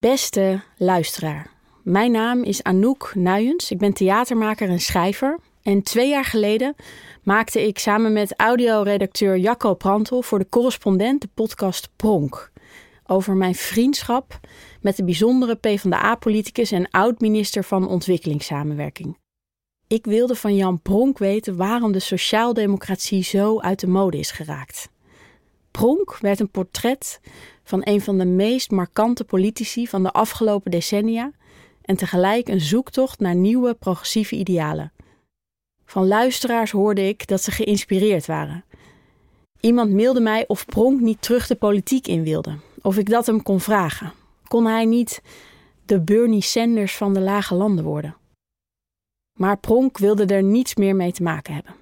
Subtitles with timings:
[0.00, 1.50] Beste luisteraar,
[1.82, 3.70] mijn naam is Anouk Nuyens.
[3.70, 5.38] Ik ben theatermaker en schrijver.
[5.62, 6.74] En twee jaar geleden
[7.22, 12.52] maakte ik samen met audioredacteur Jacco Prantel voor de correspondent de podcast Pronk.
[13.06, 14.40] Over mijn vriendschap
[14.80, 19.18] met de bijzondere PvdA-politicus en oud-minister van Ontwikkelingssamenwerking.
[19.86, 24.88] Ik wilde van Jan Pronk weten waarom de sociaaldemocratie zo uit de mode is geraakt.
[25.70, 27.20] Pronk werd een portret
[27.68, 31.30] van een van de meest markante politici van de afgelopen decennia
[31.82, 34.92] en tegelijk een zoektocht naar nieuwe progressieve idealen.
[35.84, 38.64] Van luisteraars hoorde ik dat ze geïnspireerd waren.
[39.60, 43.42] Iemand mailde mij of Pronk niet terug de politiek in wilde, of ik dat hem
[43.42, 44.12] kon vragen.
[44.46, 45.22] Kon hij niet
[45.84, 48.16] de Bernie Sanders van de lage landen worden?
[49.32, 51.74] Maar Pronk wilde er niets meer mee te maken hebben.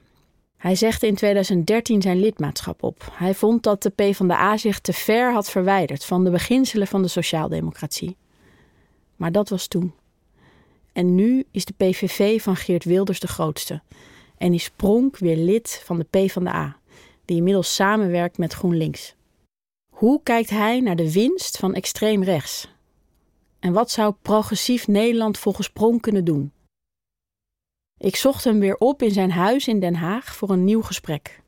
[0.67, 3.09] Hij zegde in 2013 zijn lidmaatschap op.
[3.13, 7.09] Hij vond dat de PvdA zich te ver had verwijderd van de beginselen van de
[7.09, 8.17] sociaaldemocratie.
[9.17, 9.95] Maar dat was toen.
[10.93, 13.83] En nu is de PVV van Geert Wilders de grootste.
[14.39, 16.77] En is Pronk weer lid van de PvdA,
[17.25, 19.15] die inmiddels samenwerkt met GroenLinks.
[19.93, 22.69] Hoe kijkt hij naar de winst van extreem rechts?
[23.59, 26.53] En wat zou progressief Nederland volgens Pronk kunnen doen?
[27.99, 31.41] Ik zocht hem weer op in zijn huis in Den Haag voor een nieuw gesprek.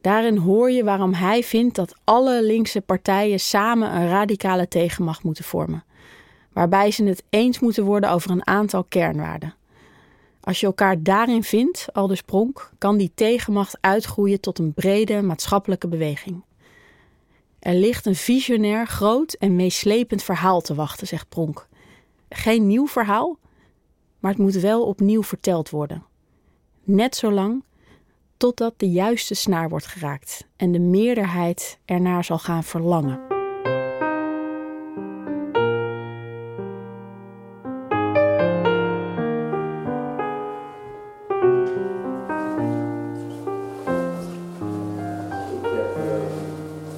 [0.00, 5.44] Daarin hoor je waarom hij vindt dat alle linkse partijen samen een radicale tegenmacht moeten
[5.44, 5.84] vormen,
[6.52, 9.54] waarbij ze het eens moeten worden over een aantal kernwaarden.
[10.40, 15.22] Als je elkaar daarin vindt, al dus Pronk, kan die tegenmacht uitgroeien tot een brede
[15.22, 16.44] maatschappelijke beweging.
[17.58, 21.66] Er ligt een visionair, groot en meeslepend verhaal te wachten, zegt Pronk.
[22.28, 23.38] Geen nieuw verhaal,
[24.26, 26.04] maar het moet wel opnieuw verteld worden.
[26.84, 27.64] Net zolang
[28.36, 33.20] totdat de juiste snaar wordt geraakt en de meerderheid ernaar zal gaan verlangen.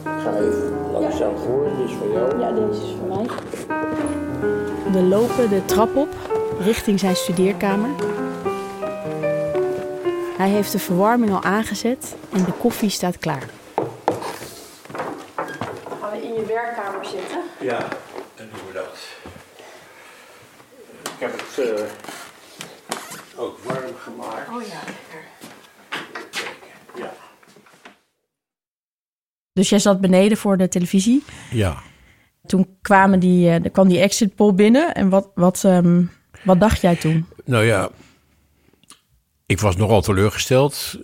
[0.03, 2.41] Ik ga even langzaam voor, dit is voor jou.
[2.41, 3.27] Ja, deze is voor mij.
[4.93, 7.91] We lopen de trap op richting zijn studeerkamer.
[10.37, 13.49] Hij heeft de verwarming al aangezet en de koffie staat klaar.
[16.01, 17.43] Gaan we in je werkkamer zitten?
[17.61, 17.89] Ja,
[18.35, 18.99] en doen we dat.
[21.15, 21.85] Ik heb het eh,
[23.37, 24.49] ook warm gemaakt.
[24.49, 25.25] Oh ja, lekker.
[26.95, 27.13] Ja.
[29.53, 31.25] Dus jij zat beneden voor de televisie.
[31.51, 31.77] Ja.
[32.47, 34.95] Toen kwamen die, eh, kwam die exit poll binnen.
[34.95, 36.05] En wat, wat, ehm,
[36.45, 37.27] wat dacht jij toen?
[37.45, 37.91] Nou ja,
[39.47, 40.99] ik was nogal teleurgesteld.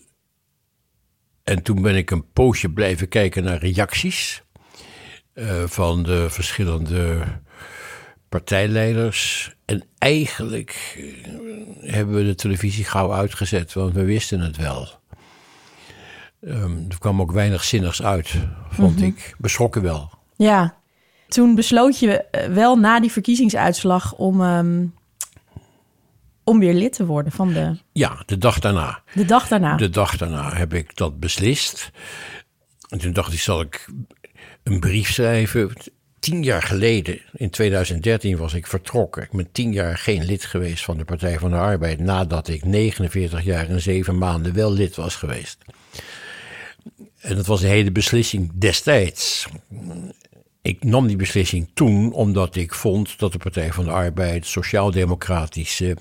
[1.44, 4.42] En toen ben ik een poosje blijven kijken naar reacties
[5.32, 7.24] eh, van de verschillende
[8.28, 9.54] partijleiders.
[9.64, 14.88] En eigenlijk eh, hebben we de televisie gauw uitgezet, want we wisten het wel.
[16.40, 18.34] Ehm, er kwam ook weinig zinnigs uit,
[18.70, 19.34] vond ik.
[19.38, 20.10] Beschrokken wel.
[20.36, 20.76] Ja,
[21.28, 24.86] toen besloot je eh, wel na die verkiezingsuitslag om, ehm,
[26.44, 29.02] om weer lid te worden van de, Ja, de dag daarna.
[29.14, 29.76] de dag daarna.
[29.76, 31.90] De dag daarna heb ik dat beslist.
[32.88, 33.88] En toen dacht ik, zal ik
[34.62, 35.72] een brief schrijven.
[36.18, 39.22] Tien jaar geleden, in 2013, was ik vertrokken.
[39.22, 41.98] Ik ben tien jaar geen lid geweest van de Partij van de Arbeid...
[42.00, 45.58] nadat ik 49 jaar en zeven maanden wel lid was geweest.
[47.20, 49.46] En dat was een hele beslissing destijds.
[50.64, 55.96] Ik nam die beslissing toen omdat ik vond dat de Partij van de Arbeid sociaal-democratische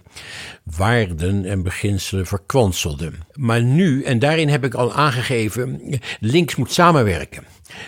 [0.64, 3.12] waarden en beginselen verkwanselde.
[3.34, 5.82] Maar nu, en daarin heb ik al aangegeven,
[6.20, 7.44] links moet samenwerken.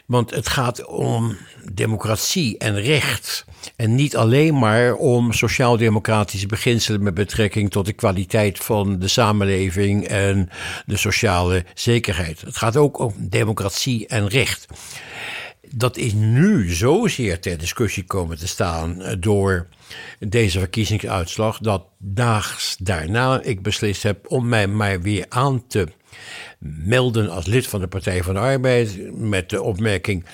[0.06, 1.38] Want het gaat om
[1.74, 3.46] democratie en recht.
[3.75, 10.07] En niet alleen maar om sociaal-democratische beginselen met betrekking tot de kwaliteit van de samenleving
[10.07, 10.50] en
[10.86, 12.42] de sociale zekerheid.
[12.42, 14.68] Het gaat ook om democratie en recht
[15.71, 19.67] dat is nu zozeer ter discussie komen te staan eh, door
[20.19, 25.88] deze verkiezingsuitslag, dat daags daarna ik beslist heb om mij maar weer aan te
[26.59, 29.12] melden als lid van de Partij van de Arbeid.
[29.13, 30.25] Met de opmerking: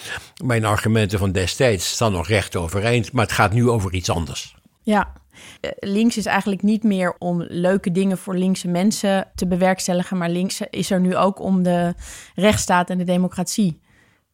[0.43, 4.55] mijn argumenten van destijds staan nog recht overeind, maar het gaat nu over iets anders.
[4.81, 5.13] Ja.
[5.61, 10.29] Eh, Links is eigenlijk niet meer om leuke dingen voor linkse mensen te bewerkstelligen, maar
[10.29, 11.93] links is er nu ook om de
[12.35, 13.79] rechtsstaat en de democratie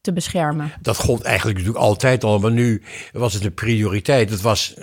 [0.07, 0.71] te beschermen.
[0.81, 2.81] Dat gold eigenlijk natuurlijk altijd al, maar nu
[3.11, 4.29] was het een prioriteit.
[4.29, 4.73] Het, was,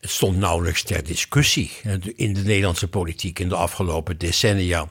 [0.00, 1.70] het stond nauwelijks ter discussie
[2.14, 4.88] in de Nederlandse politiek in de afgelopen decennia.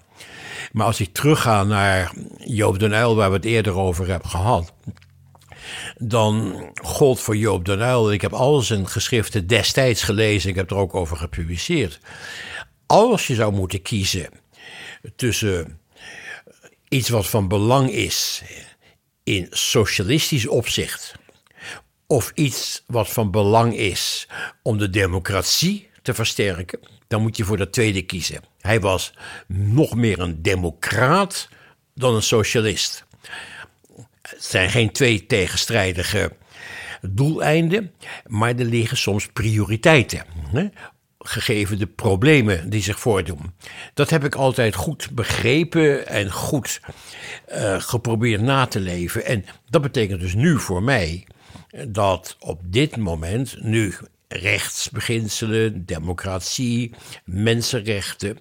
[0.72, 4.74] Maar als ik terugga naar Joop den Uyl, waar we het eerder over hebben gehad.
[5.98, 8.12] dan gold voor Joop den Uyl.
[8.12, 10.50] Ik heb al zijn geschriften destijds gelezen.
[10.50, 12.00] Ik heb er ook over gepubliceerd.
[12.86, 14.30] Als je zou moeten kiezen
[15.16, 15.80] tussen
[16.88, 18.44] iets wat van belang is
[19.36, 21.14] in socialistisch opzicht.
[22.08, 24.28] Of iets wat van belang is
[24.62, 28.44] om de democratie te versterken, dan moet je voor dat tweede kiezen.
[28.62, 29.14] Hij was
[29.48, 31.50] nog meer een democraat
[31.96, 33.06] dan een socialist.
[34.22, 36.36] Het zijn geen twee tegenstrijdige
[37.02, 37.94] doeleinden,
[38.26, 40.26] maar er liggen soms prioriteiten.
[41.30, 43.54] Gegeven de problemen die zich voordoen.
[43.94, 46.81] Dat heb ik altijd goed begrepen en goed
[47.52, 49.26] uh, geprobeerd na te leven.
[49.26, 51.28] En dat betekent dus nu voor mij
[51.88, 53.94] dat op dit moment, nu
[54.28, 56.94] rechtsbeginselen, democratie,
[57.26, 58.38] mensenrechten.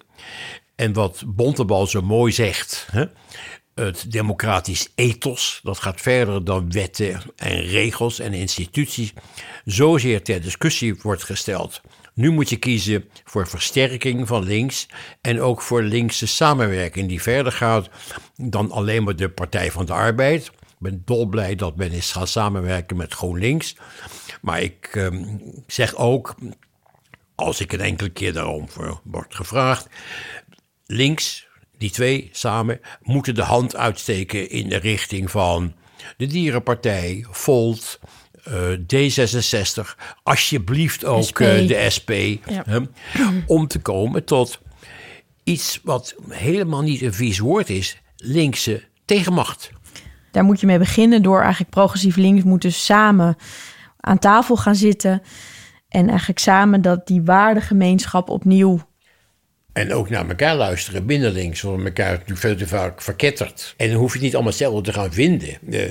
[0.75, 3.05] En wat Bontebal zo mooi zegt, hè,
[3.75, 9.13] het democratisch ethos, dat gaat verder dan wetten en regels en instituties,
[9.65, 11.81] zozeer ter discussie wordt gesteld.
[12.19, 14.87] Nu moet je kiezen voor versterking van links
[15.21, 17.89] en ook voor linkse samenwerking die verder gaat
[18.35, 20.45] dan alleen maar de Partij van de Arbeid.
[20.45, 23.75] Ik ben dolblij dat men is gaan samenwerken met GroenLinks.
[24.41, 25.37] Maar ik ehm,
[25.67, 26.35] zeg ook,
[27.35, 29.87] als ik een enkele keer daarom voor word gevraagd,
[30.85, 35.73] links, die twee samen, moeten de hand uitsteken in de richting van
[36.17, 37.99] de Dierenpartij, Volt,
[38.93, 42.11] D66, alsjeblieft ook uh, de SP,
[42.45, 42.79] hè,
[43.45, 44.59] om te komen tot
[45.43, 49.71] iets wat helemaal niet een vies woord is, linkse tegenmacht.
[50.31, 53.35] Daar moet je mee beginnen door eigenlijk progressief links moeten samen
[53.99, 55.21] aan tafel gaan zitten.
[55.89, 58.87] En eigenlijk samen dat die waardegemeenschap opnieuw.
[59.79, 63.73] En ook naar elkaar luisteren binnen links, want elkaar natuurlijk veel te vaak verketterd.
[63.77, 65.57] En dan hoef je niet allemaal hetzelfde te gaan vinden.
[65.69, 65.81] Uh,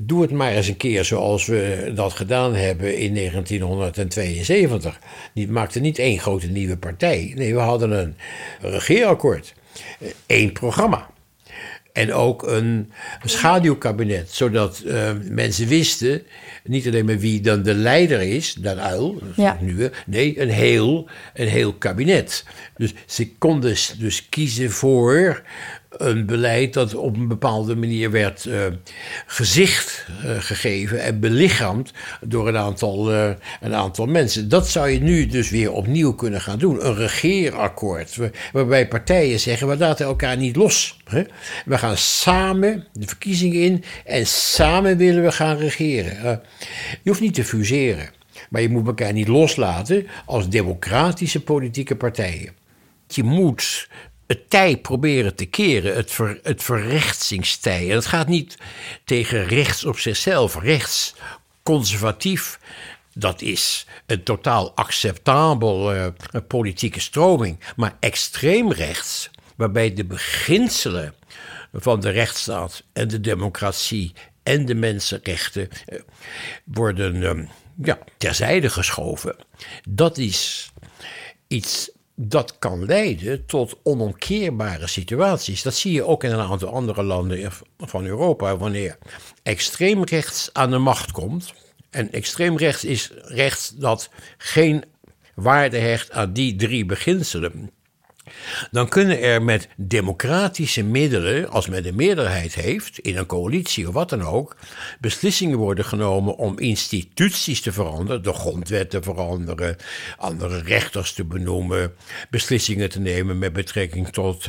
[0.00, 4.98] doe het maar eens een keer zoals we dat gedaan hebben in 1972.
[5.34, 7.32] Die maakten niet één grote nieuwe partij.
[7.36, 8.14] Nee, we hadden een
[8.60, 9.54] regeerakkoord.
[10.26, 11.10] Eén eh, programma.
[11.92, 12.92] En ook een,
[13.24, 16.22] schaduwkabinet, zodat uh, mensen wisten,
[16.64, 19.58] niet alleen maar wie dan de leider is, dat uil, ja.
[19.60, 22.44] nu, nee, een heel, een heel kabinet.
[22.76, 25.42] Dus ze konden dus kiezen voor
[25.90, 28.66] een beleid dat op een bepaalde manier werd uh,
[29.26, 34.48] gezicht uh, gegeven en belichaamd door een aantal, uh, een aantal mensen.
[34.48, 36.86] Dat zou je nu dus weer opnieuw kunnen gaan doen.
[36.86, 38.18] Een regeerakkoord,
[38.52, 40.96] waarbij partijen zeggen: we laten elkaar niet los.
[41.04, 41.22] Hè?
[41.64, 46.42] We gaan samen de verkiezingen in en samen willen we gaan regeren.
[47.02, 48.10] je hoeft niet te fuseren,
[48.50, 52.58] maar je moet elkaar niet loslaten als democratische politieke partijen.
[53.06, 53.88] Je moet
[54.30, 57.88] het tij proberen te keren, het, het verrechtstij.
[57.88, 58.56] En het gaat niet
[59.04, 60.60] tegen rechts op zichzelf.
[60.60, 61.14] Rechts
[61.62, 62.58] conservatief,
[63.14, 66.06] dat is een totaal acceptabel uh,
[66.48, 67.58] politieke stroming.
[67.76, 71.14] Maar extreem rechts, waarbij de beginselen
[71.72, 74.12] van de rechtsstaat en de democratie
[74.42, 76.00] en de mensenrechten uh,
[76.64, 77.48] worden uh,
[77.82, 79.36] ja, terzijde geschoven.
[79.88, 80.70] Dat is
[81.48, 81.90] iets
[82.22, 85.62] dat kan leiden tot onomkeerbare situaties.
[85.62, 88.98] Dat zie je ook in een aantal andere landen van Europa, wanneer
[89.42, 91.52] extreemrechts aan de macht komt.
[91.90, 94.84] En extreemrechts is rechts dat geen
[95.34, 97.70] waarde hecht aan die drie beginselen
[98.70, 103.94] dan kunnen er met democratische middelen, als men de meerderheid heeft, in een coalitie of
[103.94, 104.56] wat dan ook,
[105.00, 109.76] beslissingen worden genomen om instituties te veranderen, de grondwet te veranderen,
[110.16, 111.92] andere rechters te benoemen,
[112.30, 114.46] beslissingen te nemen met betrekking tot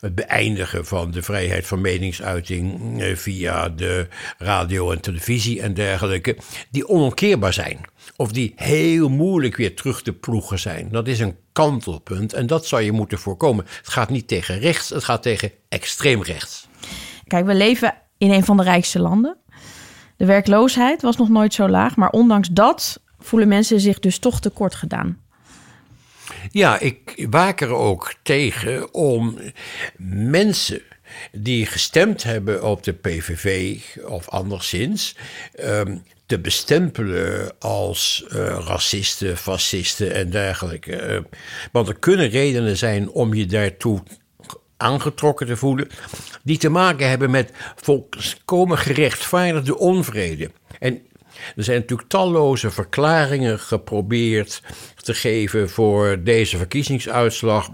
[0.00, 4.06] het beëindigen van de vrijheid van meningsuiting eh, via de
[4.38, 6.36] radio en televisie en dergelijke,
[6.70, 7.80] die onomkeerbaar zijn
[8.16, 10.88] of die heel moeilijk weer terug te ploegen zijn.
[10.90, 13.64] Dat is een kantelpunt en dat zou je moeten voorkomen.
[13.64, 16.68] Het gaat niet tegen rechts, het gaat tegen extreem rechts.
[17.26, 19.36] Kijk, we leven in een van de rijkste landen.
[20.16, 24.40] De werkloosheid was nog nooit zo laag, maar ondanks dat voelen mensen zich dus toch
[24.40, 25.18] tekort gedaan.
[26.50, 29.38] Ja, ik waak er ook tegen om
[29.98, 30.82] mensen
[31.32, 35.16] die gestemd hebben op de PVV of anderszins,
[35.60, 41.14] um, te bestempelen als uh, racisten, fascisten en dergelijke.
[41.14, 41.20] Uh,
[41.72, 44.02] want er kunnen redenen zijn om je daartoe
[44.76, 45.88] aangetrokken te voelen,
[46.42, 50.50] die te maken hebben met volkomen gerechtvaardigde onvrede.
[50.78, 51.02] En
[51.56, 54.62] er zijn natuurlijk talloze verklaringen geprobeerd
[54.96, 57.70] te geven voor deze verkiezingsuitslag.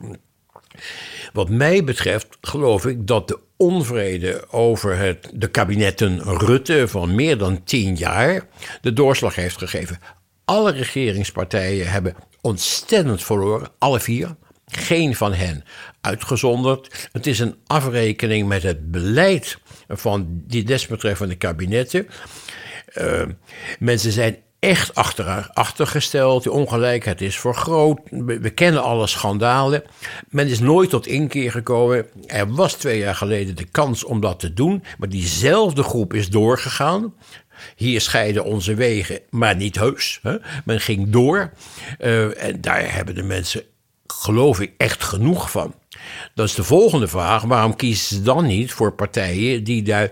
[1.33, 7.39] Wat mij betreft geloof ik dat de onvrede over het, de kabinetten Rutte van meer
[7.39, 8.47] dan tien jaar
[8.81, 9.99] de doorslag heeft gegeven.
[10.45, 14.37] Alle regeringspartijen hebben ontzettend verloren, alle vier.
[14.67, 15.65] Geen van hen
[16.01, 17.09] uitgezonderd.
[17.13, 22.07] Het is een afrekening met het beleid van die desbetreffende kabinetten.
[22.95, 23.23] Uh,
[23.79, 26.43] mensen zijn echt achter, achtergesteld.
[26.43, 28.01] De ongelijkheid is vergroot.
[28.11, 29.83] We, we kennen alle schandalen.
[30.29, 32.07] Men is nooit tot inkeer gekomen.
[32.27, 34.85] Er was twee jaar geleden de kans om dat te doen.
[34.99, 37.15] Maar diezelfde groep is doorgegaan.
[37.77, 40.19] Hier scheiden onze wegen, maar niet heus.
[40.23, 40.37] Hè?
[40.65, 41.53] Men ging door.
[41.99, 43.63] Uh, en daar hebben de mensen,
[44.07, 45.75] geloof ik, echt genoeg van.
[46.35, 47.43] Dat is de volgende vraag.
[47.43, 50.11] Waarom kiezen ze dan niet voor partijen die daar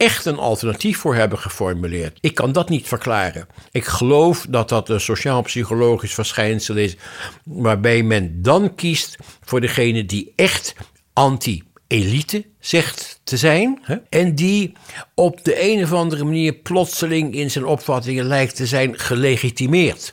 [0.00, 2.18] echt een alternatief voor hebben geformuleerd.
[2.20, 3.46] Ik kan dat niet verklaren.
[3.70, 6.96] Ik geloof dat dat een sociaal-psychologisch verschijnsel is,
[7.44, 10.74] waarbij men dan kiest voor degene die echt
[11.12, 13.78] anti-elite zegt te zijn.
[13.82, 13.96] Hè?
[14.08, 14.72] En die
[15.14, 20.12] op de een of andere manier plotseling in zijn opvattingen lijkt te zijn gelegitimeerd.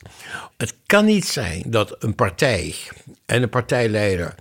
[0.58, 2.75] Het kan niet zijn dat een partij
[3.27, 4.36] en een partijleider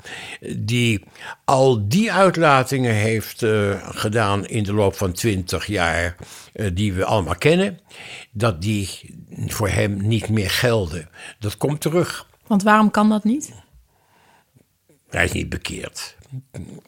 [0.56, 1.04] die
[1.44, 6.16] al die uitlatingen heeft uh, gedaan in de loop van twintig jaar,
[6.54, 7.80] uh, die we allemaal kennen,
[8.32, 9.14] dat die
[9.46, 11.08] voor hem niet meer gelden.
[11.38, 12.26] Dat komt terug.
[12.46, 13.52] Want waarom kan dat niet?
[15.08, 16.16] Hij is niet bekeerd.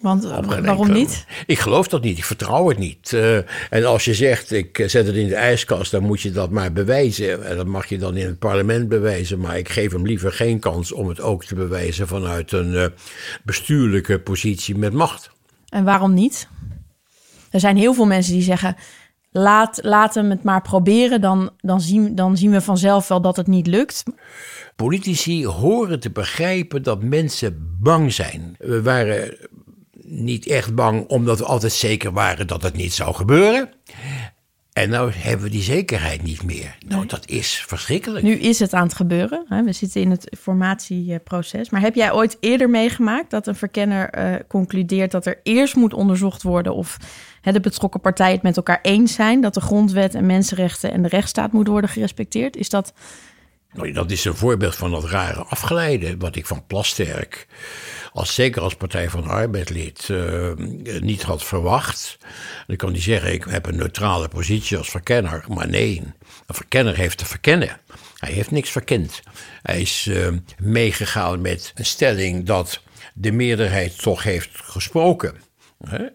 [0.00, 1.26] Want waarom niet?
[1.46, 2.18] Ik geloof dat niet.
[2.18, 3.12] Ik vertrouw het niet.
[3.12, 3.36] Uh,
[3.70, 6.72] en als je zegt, ik zet het in de ijskast, dan moet je dat maar
[6.72, 7.46] bewijzen.
[7.46, 9.40] En dat mag je dan in het parlement bewijzen.
[9.40, 12.86] Maar ik geef hem liever geen kans om het ook te bewijzen vanuit een uh,
[13.42, 15.30] bestuurlijke positie met macht.
[15.68, 16.48] En waarom niet?
[17.50, 18.76] Er zijn heel veel mensen die zeggen.
[19.38, 23.36] Laat, laat hem het maar proberen, dan, dan, zien, dan zien we vanzelf wel dat
[23.36, 24.02] het niet lukt.
[24.76, 28.56] Politici horen te begrijpen dat mensen bang zijn.
[28.58, 29.36] We waren
[30.02, 33.70] niet echt bang omdat we altijd zeker waren dat het niet zou gebeuren.
[34.72, 36.76] En nou hebben we die zekerheid niet meer.
[36.86, 38.24] Nou, dat is verschrikkelijk.
[38.24, 39.64] Nu is het aan het gebeuren.
[39.64, 41.70] We zitten in het formatieproces.
[41.70, 45.94] Maar heb jij ooit eerder meegemaakt dat een verkenner uh, concludeert dat er eerst moet
[45.94, 46.96] onderzocht worden of
[47.42, 51.08] de betrokken partijen het met elkaar eens zijn dat de grondwet en mensenrechten en de
[51.08, 52.56] rechtsstaat moeten worden gerespecteerd?
[52.56, 52.92] Is dat
[53.72, 57.46] nou, dat is een voorbeeld van dat rare afgeleide, wat ik van Plasterk,
[58.12, 60.52] als, zeker als Partij van de Arbeid lid, uh,
[61.00, 62.18] niet had verwacht.
[62.66, 65.44] Dan kan hij zeggen, ik heb een neutrale positie als verkenner.
[65.48, 66.02] Maar nee,
[66.46, 67.80] een verkenner heeft te verkennen.
[68.16, 69.22] Hij heeft niks verkend.
[69.62, 70.28] Hij is uh,
[70.58, 72.82] meegegaan met een stelling dat
[73.14, 75.47] de meerderheid toch heeft gesproken.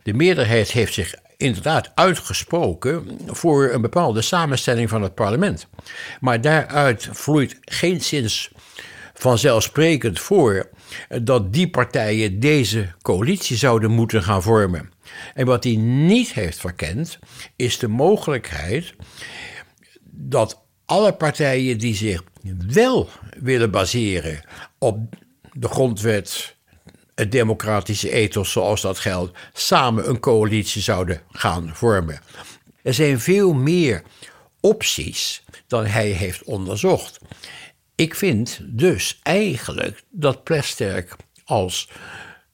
[0.04, 5.68] De meerderheid heeft zich inderdaad uitgesproken voor een bepaalde samenstelling van het parlement.
[6.20, 8.52] Maar daaruit vloeit geen zins
[9.14, 10.70] vanzelfsprekend voor
[11.22, 14.92] dat die partijen deze coalitie zouden moeten gaan vormen.
[15.34, 17.20] En wat hij niet heeft verkend,
[17.56, 18.94] is de mogelijkheid
[20.12, 22.24] dat alle partijen die zich
[22.68, 24.42] wel willen baseren
[24.78, 25.00] op
[25.54, 26.53] de grondwet,
[27.16, 32.22] het democratische ethos zoals dat geldt, samen een coalitie zouden gaan vormen.
[32.82, 34.04] Er zijn veel meer
[34.60, 37.20] opties dan hij heeft onderzocht.
[37.96, 41.16] Ik vind dus eigenlijk dat Plasterk
[41.46, 41.90] als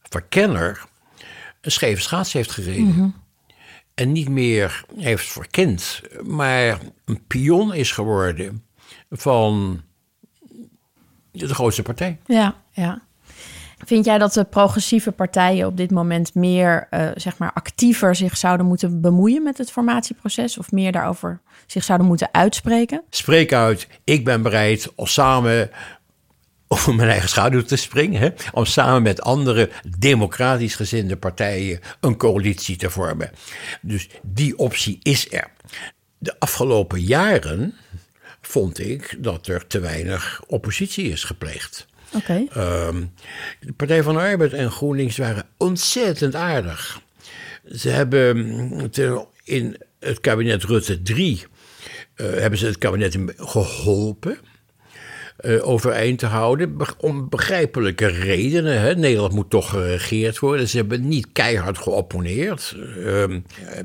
[0.01, 0.85] verkenner
[1.61, 2.87] een scheve schaats heeft gereden.
[2.87, 3.09] Mhm.
[3.93, 8.65] En niet meer heeft verkend, maar een pion is geworden
[9.09, 9.81] van
[11.31, 12.19] de grootste partij.
[12.25, 13.01] Ja, ja.
[13.85, 18.37] Vind jij dat de progressieve partijen op dit moment meer, uh, zeg maar, actiever zich
[18.37, 23.03] zouden moeten bemoeien met het formatieproces of meer daarover zich zouden moeten uitspreken?
[23.09, 25.69] Spreek uit, ik ben bereid om samen
[26.67, 32.17] over mijn eigen schaduw te springen, hè, om samen met andere democratisch gezinde partijen een
[32.17, 33.31] coalitie te vormen.
[33.81, 35.51] Dus die optie is er.
[36.17, 37.75] De afgelopen jaren
[38.41, 41.87] vond ik dat er te weinig oppositie is gepleegd.
[42.57, 43.11] Um,
[43.59, 47.01] de Partij van de Arbeid en GroenLinks waren ontzettend aardig.
[47.71, 48.37] Ze hebben
[49.43, 51.45] in het kabinet Rutte 3
[52.15, 54.37] uh, eh, hebben ze het kabinet geholpen
[55.61, 56.75] overeind te houden.
[56.97, 58.81] Om begrijpelijke redenen.
[58.81, 58.95] Hè.
[58.95, 60.67] Nederland moet toch geregeerd worden.
[60.67, 62.75] Ze hebben niet keihard geopponeerd.
[62.97, 63.23] Uh,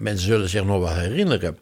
[0.00, 1.58] mensen zullen zich nog wel herinneren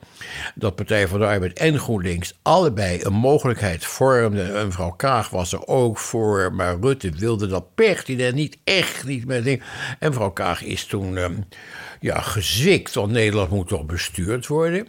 [0.55, 4.57] dat Partij voor de Arbeid en GroenLinks allebei een mogelijkheid vormden.
[4.57, 9.27] En mevrouw Kaag was er ook voor, maar Rutte wilde dat pertinent niet echt niet
[9.27, 9.47] meer.
[9.99, 11.27] En mevrouw Kaag is toen uh,
[12.01, 14.89] ja, gezwikt, want Nederland moet toch bestuurd worden.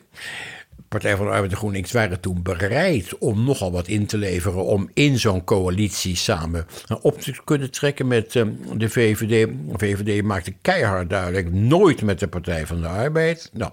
[0.94, 4.66] Partij van de Arbeid en GroenLinks waren toen bereid om nogal wat in te leveren.
[4.66, 6.66] om in zo'n coalitie samen
[7.02, 9.48] op te kunnen trekken met ehm, de VVD.
[9.70, 13.50] De VVD maakte keihard duidelijk: nooit met de Partij van de Arbeid.
[13.54, 13.72] Nou.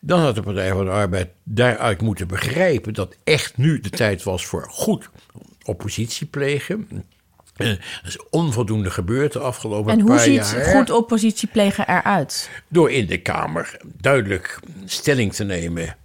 [0.00, 4.22] Dan had de Partij van de Arbeid daaruit moeten begrijpen dat echt nu de tijd
[4.22, 5.10] was voor goed
[5.62, 6.88] oppositie plegen.
[7.56, 10.26] Dat is onvoldoende gebeurd de afgelopen paar jaar.
[10.26, 12.50] En hoe ziet goed oppositie plegen eruit?
[12.68, 15.96] Door in de Kamer duidelijk stelling te nemen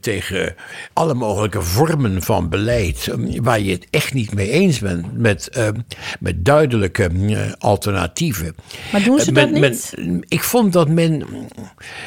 [0.00, 0.54] tegen
[0.92, 5.50] alle mogelijke vormen van beleid um, waar je het echt niet mee eens bent met,
[5.58, 5.68] uh,
[6.20, 8.54] met duidelijke uh, alternatieven.
[8.92, 9.60] Maar doen ze Uh, dat niet?
[9.96, 11.22] men- ik vond dat men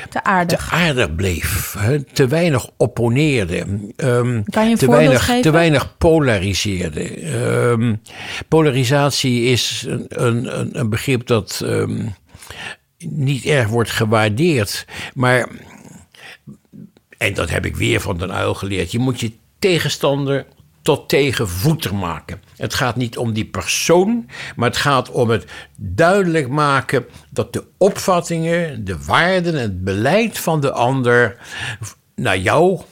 [0.09, 0.65] Te aardig.
[0.67, 5.41] te aardig bleef, hè, te weinig opponeerde, ehm, Kan je een te, weinig, geven?
[5.41, 7.09] te weinig polariseerde.
[7.21, 7.95] Ehm,
[8.47, 12.05] polarisatie is een, een, een- begrip dat ehm,
[12.97, 15.47] niet erg wordt gewaardeerd, maar
[17.17, 18.91] en dat heb ik weer van Den Uil geleerd.
[18.91, 20.45] Je moet je tegenstander
[20.81, 22.41] tot tegenvoeter maken.
[22.57, 25.45] Het gaat niet om die persoon, maar het gaat om het
[25.75, 31.37] duidelijk maken dat de opvattingen, de waarden en het beleid van de ander
[32.15, 32.85] naar jouw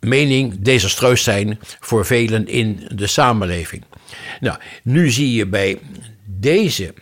[0.00, 3.84] mening desastreus zijn voor velen in de samenleving.
[4.40, 5.78] Nou, nu zie je bij
[6.26, 6.94] deze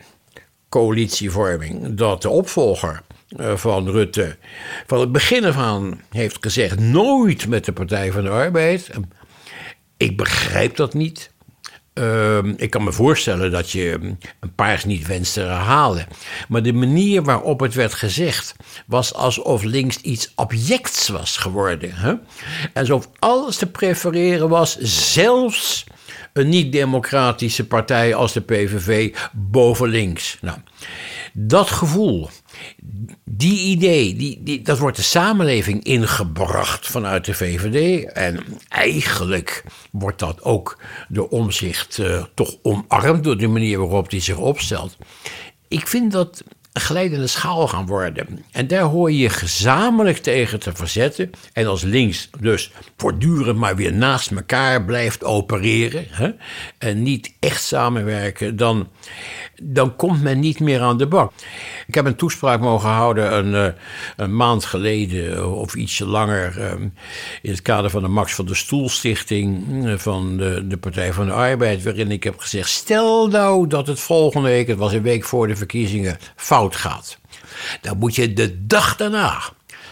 [0.68, 3.02] coalitievorming dat de opvolger
[3.36, 4.36] van Rutte
[4.86, 8.90] van het begin af aan heeft gezegd nooit met de Partij van de Arbeid.
[9.96, 11.30] Ik begrijp dat niet.
[11.92, 13.98] Ehm, ik kan me voorstellen dat je
[14.40, 16.06] een paars niet wenst te herhalen.
[16.48, 18.54] Maar de manier waarop het werd gezegd
[18.86, 21.90] was alsof links iets objects was geworden.
[21.94, 22.14] Hè?
[22.74, 25.84] Alsof alles te prefereren was, zelfs
[26.32, 30.38] een niet-democratische partij als de PVV boven links.
[30.40, 30.58] Nou,
[31.32, 32.28] dat gevoel,
[33.24, 38.04] die idee, die, dat wordt de samenleving ingebracht vanuit de VVD.
[38.12, 44.20] En eigenlijk wordt dat ook door omzicht eh, toch omarmd door de manier waarop die
[44.20, 44.96] zich opstelt.
[45.68, 48.44] Ik vind dat een glijdende schaal gaan worden.
[48.52, 51.30] En daar hoor je je gezamenlijk tegen te verzetten.
[51.52, 56.06] En als links dus voortdurend maar weer naast elkaar blijft opereren.
[56.10, 56.30] Hè,
[56.78, 58.88] en niet echt samenwerken, dan,
[59.62, 61.32] dan komt men niet meer aan de bak.
[61.86, 63.72] Ik heb een toespraak mogen houden een, eh,
[64.16, 66.60] een maand geleden eh, of ietsje langer.
[66.60, 66.72] eh,
[67.42, 69.64] in het kader van de Max van der Stoel Stichting
[69.96, 71.82] van de, de Partij van de Arbeid.
[71.82, 75.46] Waarin ik heb gezegd: stel nou dat het volgende week, het was een week voor
[75.46, 77.18] de verkiezingen, fout gaat.
[77.80, 79.42] Dan moet je de dag daarna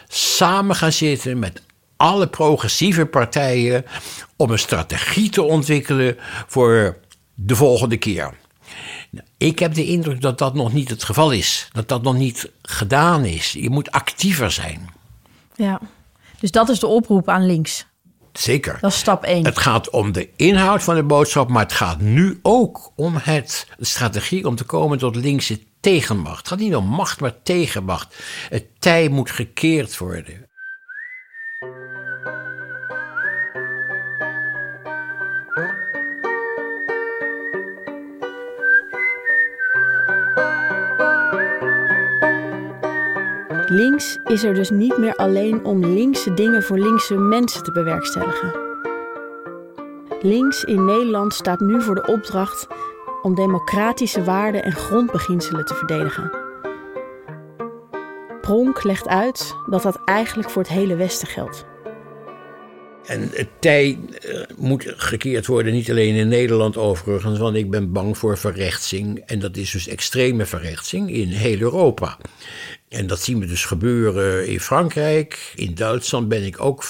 [0.08, 1.62] samen gaan zitten met
[1.96, 3.84] alle progressieve partijen
[4.36, 6.98] om een strategie te ontwikkelen voor
[7.34, 8.34] de volgende keer.
[9.10, 11.68] Nou, Ik heb de indruk dat dat nog niet het geval is.
[11.72, 13.52] Dat dat nog niet gedaan is.
[13.52, 14.90] Je moet actiever zijn.
[15.56, 15.80] Ja.
[16.40, 17.86] Dus dat is de oproep aan links.
[18.38, 18.78] Zeker.
[18.80, 19.44] Dat is stap 1.
[19.44, 23.66] Het gaat om de inhoud van de boodschap, maar het gaat nu ook om het,
[23.78, 26.38] de strategie om te komen tot linkse tegenmacht.
[26.38, 28.16] Het gaat niet om macht, maar tegenmacht.
[28.48, 30.47] Het tij moet gekeerd worden.
[43.78, 48.52] Links is er dus niet meer alleen om linkse dingen voor linkse mensen te bewerkstelligen.
[50.22, 52.66] Links in Nederland staat nu voor de opdracht
[53.22, 56.30] om democratische waarden en grondbeginselen te verdedigen.
[58.40, 61.66] Pronk legt uit dat dat eigenlijk voor het hele Westen geldt.
[63.06, 67.92] En het tij eh, moet gekeerd worden, niet alleen in Nederland overigens, want ik ben
[67.92, 69.22] bang voor verrechtsing.
[69.26, 72.18] En dat is dus extreme verrechtsing in heel Europa.
[72.88, 75.52] En dat zien we dus gebeuren in Frankrijk.
[75.54, 76.84] In Duitsland ben ik ook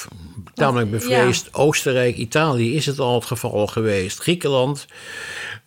[0.55, 1.55] tamelijk bevreesd.
[1.55, 4.19] Oostenrijk, Italië is het al het geval geweest.
[4.19, 4.87] Griekenland.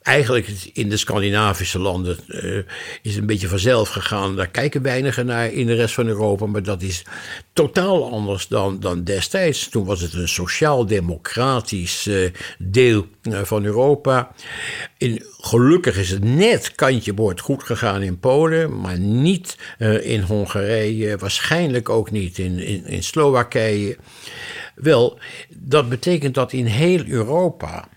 [0.02, 2.58] Eigenlijk in de Scandinavische landen eh,
[3.02, 4.36] is het een beetje vanzelf gegaan.
[4.36, 6.46] Daar kijken weinigen naar in de rest van Europa.
[6.46, 7.06] Maar dat is
[7.54, 9.70] totaal anders dan, dan destijds.
[9.70, 14.32] Toen was het een sociaal-democratisch eh, deel van Europa.
[14.98, 18.80] In, gelukkig is het net kantje boord goed gegaan in Polen.
[18.80, 21.18] Maar niet eh, in Hongarije.
[21.18, 23.98] Waarschijnlijk ook niet in, in, in Slowakije.
[24.76, 27.88] Wel, dat betekent dat in heel Europa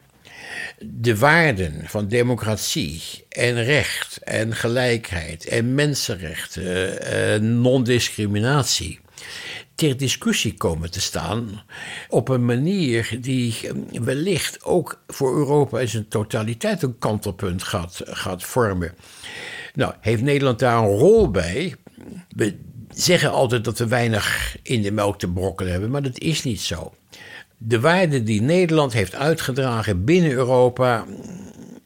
[0.78, 9.00] de waarden van democratie en recht en gelijkheid en mensenrechten en non-discriminatie
[9.74, 11.62] ter discussie komen te staan
[12.08, 13.70] op een manier die
[14.02, 18.94] wellicht ook voor Europa in zijn totaliteit een kantelpunt gaat, gaat vormen.
[19.74, 21.74] Nou, heeft Nederland daar een rol bij?
[22.28, 22.56] We
[22.94, 26.60] zeggen altijd dat we weinig in de melk te brokkelen hebben, maar dat is niet
[26.60, 26.94] zo.
[27.58, 31.04] De waarden die Nederland heeft uitgedragen binnen Europa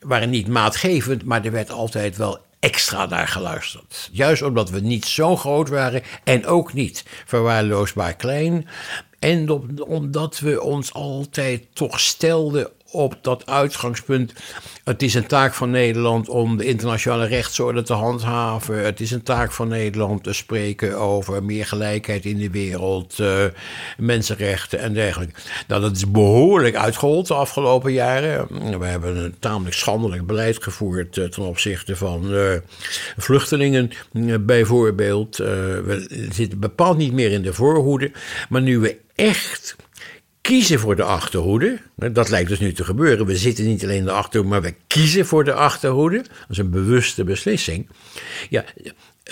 [0.00, 4.08] waren niet maatgevend, maar er werd altijd wel extra naar geluisterd.
[4.12, 8.68] Juist omdat we niet zo groot waren en ook niet verwaarloosbaar klein.
[9.18, 9.50] En
[9.82, 14.32] omdat we ons altijd toch stelden op dat uitgangspunt.
[14.84, 18.84] Het is een taak van Nederland om de internationale rechtsorde te handhaven.
[18.84, 23.44] Het is een taak van Nederland te spreken over meer gelijkheid in de wereld, uh,
[23.98, 25.40] mensenrechten en dergelijke.
[25.66, 28.46] Nou, dat is behoorlijk uitgehold de afgelopen jaren.
[28.78, 32.52] We hebben een tamelijk schandelijk beleid gevoerd uh, ten opzichte van uh,
[33.16, 33.90] vluchtelingen,
[34.40, 35.36] bijvoorbeeld.
[35.36, 38.10] we zitten bepaald niet meer in de voorhoede.
[38.48, 39.76] Maar nu we echt
[40.48, 41.78] kiezen voor de achterhoede.
[41.94, 43.26] Dat lijkt dus nu te gebeuren.
[43.26, 46.16] We zitten niet alleen in de achterhoede, maar we kiezen voor de achterhoede.
[46.16, 47.88] Dat is een bewuste beslissing.
[48.50, 48.64] Ja,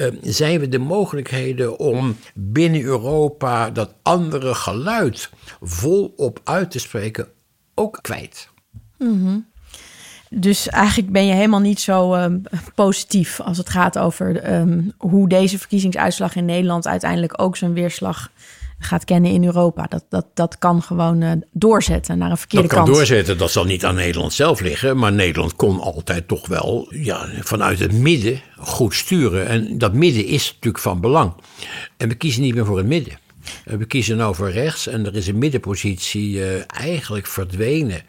[0.01, 7.29] uh, zijn we de mogelijkheden om binnen Europa dat andere geluid volop uit te spreken
[7.75, 8.49] ook kwijt.
[8.99, 9.47] Mm
[10.31, 12.43] Dus eigenlijk ben je helemaal niet zo um,
[12.75, 18.31] positief als het gaat over um, hoe deze verkiezingsuitslag in Nederland uiteindelijk ook zijn weerslag
[18.79, 19.87] gaat kennen in Europa.
[19.89, 22.79] Dat, dat, dat kan gewoon uh, doorzetten naar een verkeerde kant.
[22.79, 24.99] Dat kan doorzetten, dat zal niet aan Nederland zelf liggen.
[24.99, 29.47] Maar Nederland kon altijd toch wel ja, vanuit het midden goed sturen.
[29.47, 31.33] En dat midden is natuurlijk van belang.
[31.97, 33.19] En we kiezen niet meer voor het midden.
[33.65, 38.03] We kiezen nou voor rechts en er is een middenpositie uh, eigenlijk verdwenen.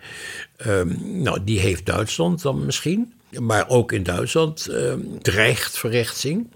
[0.67, 3.13] Um, nou, die heeft Duitsland dan misschien.
[3.29, 6.47] Maar ook in Duitsland uh, dreigt verrechtsing.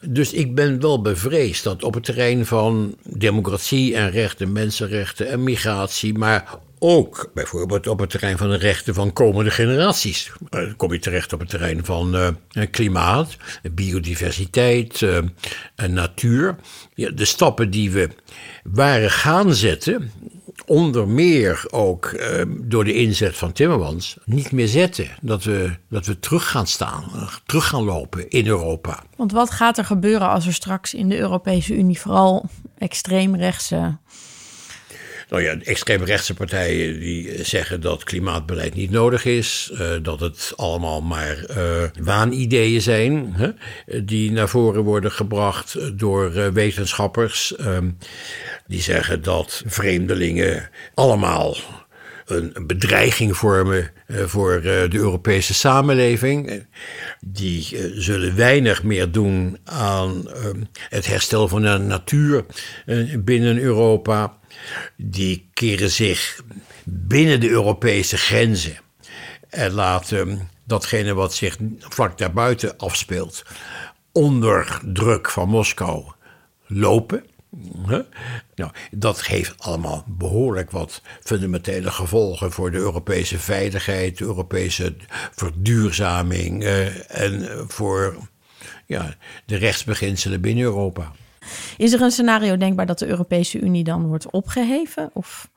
[0.00, 5.42] Dus ik ben wel bevreesd dat op het terrein van democratie en rechten, mensenrechten en
[5.42, 10.32] migratie, maar ook bijvoorbeeld op het terrein van de rechten van komende generaties.
[10.48, 12.28] Dan eh, kom je terecht op het terrein van uh,
[12.70, 13.36] klimaat,
[13.72, 15.18] biodiversiteit uh,
[15.74, 16.56] en natuur.
[16.94, 18.08] De stappen die we
[18.62, 20.10] waren gaan zetten,
[20.66, 25.08] onder meer ook eh, door de inzet van Timmermans, niet meer zetten.
[25.20, 27.04] Dat we, dat we terug gaan staan,
[27.46, 29.02] terug gaan lopen in Europa.
[29.16, 33.98] Want wat gaat er gebeuren als er straks in de Europese Unie vooral extreemrechtse
[35.30, 39.70] nou ja, extreemrechtse partijen die zeggen dat klimaatbeleid niet nodig is.
[39.72, 43.34] Uh, dat het allemaal maar uh, waanideeën zijn.
[43.34, 43.50] Hè,
[44.04, 47.54] die naar voren worden gebracht door wetenschappers.
[48.66, 51.56] die zeggen dat vreemdelingen allemaal
[52.26, 56.66] een bedreiging vormen voor de Europese samenleving.
[57.20, 60.28] Die zullen weinig meer doen aan
[60.88, 62.44] het herstel van de natuur
[63.18, 64.39] binnen Europa
[64.96, 66.42] die keren zich
[66.84, 68.78] binnen de Europese grenzen
[69.48, 73.44] en laten datgene wat zich vlak daarbuiten afspeelt
[74.12, 76.04] onder druk van Moskou
[76.66, 77.24] lopen.
[78.54, 84.96] Nou, dat heeft allemaal behoorlijk wat fundamentele gevolgen voor de Europese veiligheid, de Europese
[85.34, 88.16] verduurzaming eh, en voor
[88.86, 91.12] ja, de rechtsbeginselen binnen Europa.
[91.76, 95.10] Is er een scenario denkbaar dat de Europese Unie dan wordt opgeheven?
[95.12, 95.48] Of?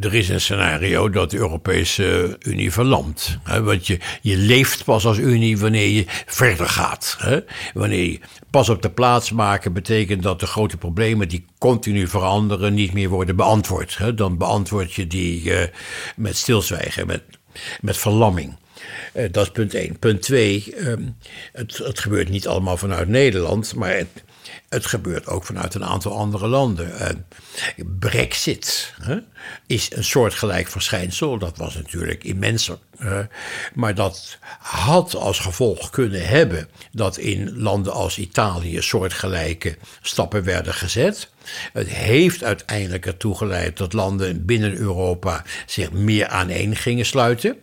[0.00, 3.38] Er is een scenario dat de Europese Unie verlamt.
[3.62, 7.18] Want je, je leeft pas als Unie wanneer je verder gaat.
[7.74, 12.74] Wanneer je pas op de plaats maken betekent dat de grote problemen die continu veranderen
[12.74, 13.98] niet meer worden beantwoord.
[14.14, 15.68] Dan beantwoord je die eh,
[16.16, 17.22] met stilzwijgen, met,
[17.80, 18.56] met verlamming.
[19.14, 19.98] Uh, dat is punt één.
[19.98, 21.02] Punt twee, ehm,
[21.52, 24.24] het, het, gebeurt niet allemaal vanuit Nederland, maar het,
[24.68, 26.88] het gebeurt ook vanuit een aantal andere landen.
[26.88, 29.16] Uh, Brexit hè,
[29.66, 31.38] is een soortgelijk verschijnsel.
[31.38, 32.78] Dat was natuurlijk immenser.
[33.00, 33.18] Uh,
[33.74, 40.74] maar dat had als gevolg kunnen hebben dat in landen als Italië soortgelijke stappen werden
[40.74, 41.28] gezet.
[41.72, 47.56] Het heeft uiteindelijk ertoe geleid dat landen binnen Europa zich meer aaneen gingen sluiten.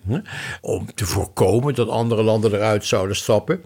[0.61, 3.61] Om te voorkomen dat andere landen eruit zouden stappen.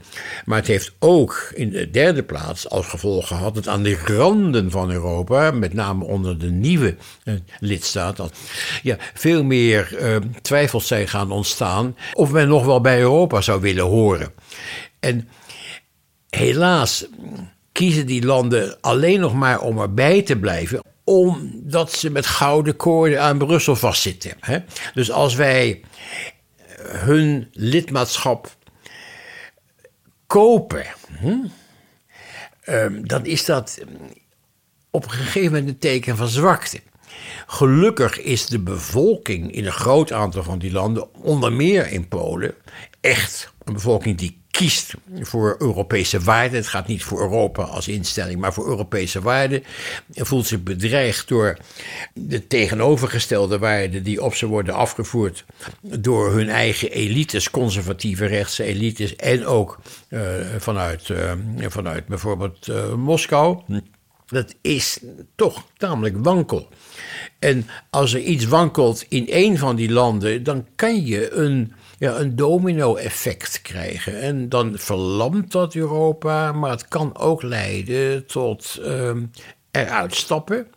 [0.46, 4.72] Maar het heeft ook in de derde plaats als gevolg gehad dat aan de randen
[4.72, 8.34] van Europa, met name onder de nieuwe eh, lidstaat, dat
[8.84, 11.57] ja, veel meer eh, twijfels zijn gaan ontstaan
[12.14, 14.34] of men nog wel bij Europa zou willen horen.
[15.00, 15.30] En
[16.30, 17.06] helaas
[17.72, 23.22] kiezen die landen alleen nog maar om erbij te blijven omdat ze met gouden koorden
[23.22, 24.34] aan Brussel vastzitten.
[24.40, 24.60] Hè?
[24.94, 25.82] Dus als wij
[26.82, 28.56] hun lidmaatschap
[30.26, 30.86] kopen,
[31.20, 31.46] hm,
[32.66, 33.80] um, dan is dat
[34.92, 36.82] op een gegeven moment een teken van zwakte.
[37.48, 42.54] Gelukkig is de bevolking in een groot aantal van die landen, onder meer in Polen,
[43.02, 46.58] echt een bevolking die kiest voor Europese waarden.
[46.58, 49.64] Het gaat niet voor Europa als instelling, maar voor Europese waarden.
[50.14, 51.58] En voelt zich bedreigd door
[52.14, 55.46] de tegenovergestelde waarden die op ze worden afgevoerd
[55.82, 59.16] door hun eigen elites, conservatieve rechtse elites.
[59.16, 60.22] En ook uh,
[60.58, 61.32] vanuit, uh,
[61.68, 63.62] vanuit bijvoorbeeld uh, Moskou.
[64.28, 65.00] Dat is
[65.36, 66.68] toch tamelijk wankel.
[67.40, 72.20] En als er iets wankelt in een van die landen, dan kan je een, ja,
[72.20, 74.22] een domino-effect krijgen.
[74.22, 79.12] En dan verlamt dat Europa, maar het kan ook leiden tot uh,
[79.72, 80.68] eruit stappen.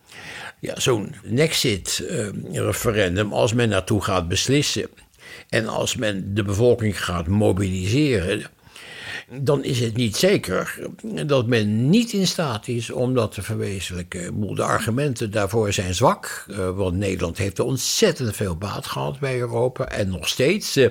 [0.61, 4.89] Ja, zo'n Nexit-referendum, als men naartoe gaat beslissen
[5.49, 8.47] en als men de bevolking gaat mobiliseren
[9.39, 10.79] dan is het niet zeker
[11.27, 14.55] dat men niet in staat is om dat te verwezenlijken.
[14.55, 19.85] De argumenten daarvoor zijn zwak, eh, want Nederland heeft ontzettend veel baat gehad bij Europa
[19.85, 20.77] en nog steeds.
[20.77, 20.89] Eh,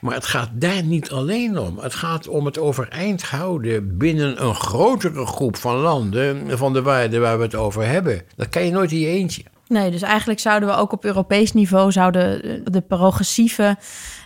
[0.00, 1.78] maar het gaat daar niet alleen om.
[1.78, 7.20] Het gaat om het overeind houden binnen een grotere groep van landen van de waarden
[7.20, 8.22] waar we het over hebben.
[8.36, 9.42] Dat kan je nooit in je eentje.
[9.68, 13.76] Nee, dus eigenlijk zouden we ook op Europees niveau zouden de progressieve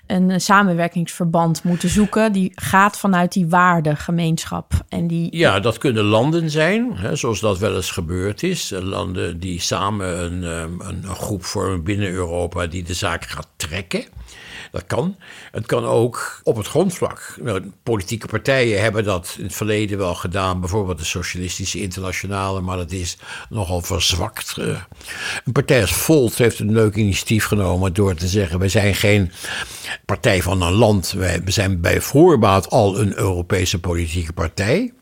[0.08, 2.32] een samenwerkingsverband moeten zoeken.
[2.32, 4.72] Die gaat vanuit die waardegemeenschap.
[4.88, 5.36] En die...
[5.36, 8.72] Ja, dat kunnen landen zijn, hè, zoals dat wel eens gebeurd is.
[8.82, 14.04] Landen die samen een, ehm, een groep vormen binnen Europa die de zaak gaat trekken.
[14.70, 15.16] Dat kan.
[15.52, 17.36] Het kan ook op het grondvlak.
[17.82, 20.60] Politieke partijen hebben dat in het verleden wel gedaan.
[20.60, 24.56] Bijvoorbeeld de Socialistische Internationale, maar dat is nogal verzwakt.
[24.58, 24.66] Eh,
[25.44, 29.32] een partij als Volt heeft een leuk initiatief genomen door te zeggen: we zijn geen
[30.04, 31.12] partij van een land.
[31.12, 34.92] We zijn bij voorbaat al een Europese politieke partij.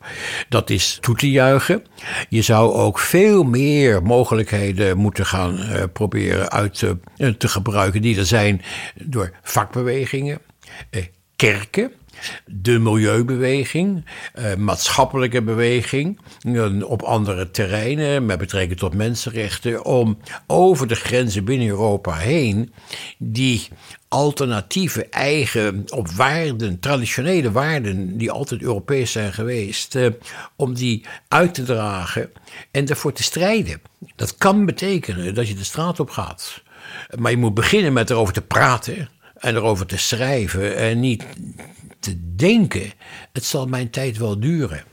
[0.49, 1.83] Dat is toe te juichen.
[2.29, 8.01] Je zou ook veel meer mogelijkheden moeten gaan uh, proberen uit te, uh, te gebruiken
[8.01, 8.61] die er zijn
[9.03, 10.39] door vakbewegingen,
[10.89, 11.91] eh, kerken
[12.45, 16.19] de milieubeweging, eh, maatschappelijke beweging
[16.83, 20.17] op andere terreinen met betrekking tot mensenrechten, om
[20.47, 22.73] over de grenzen binnen Europa heen
[23.17, 23.67] die
[24.07, 30.07] alternatieve eigen op waarden, traditionele waarden die altijd Europees zijn geweest, eh,
[30.55, 32.31] om die uit te dragen
[32.71, 33.81] en ervoor te strijden.
[34.15, 36.63] Dat kan betekenen dat je de straat op gaat.
[37.19, 39.09] Maar je moet beginnen met erover te praten
[39.39, 41.25] en erover te schrijven en niet
[41.99, 42.91] te denken.
[43.33, 44.83] Het zal mijn tijd wel duren.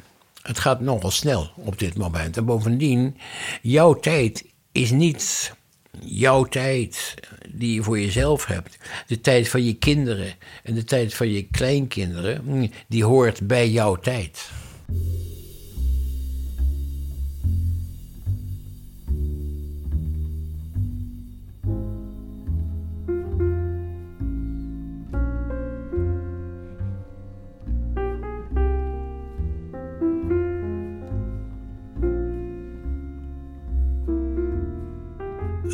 [0.43, 2.37] Het gaat nogal snel op dit moment.
[2.37, 3.17] En bovendien,
[3.63, 5.53] jouw tijd is niet
[6.01, 7.15] jouw tijd
[7.49, 8.79] die je voor jezelf hebt.
[9.07, 13.97] De tijd van je kinderen en de tijd van je kleinkinderen, die hoort bij jouw
[13.97, 14.51] tijd.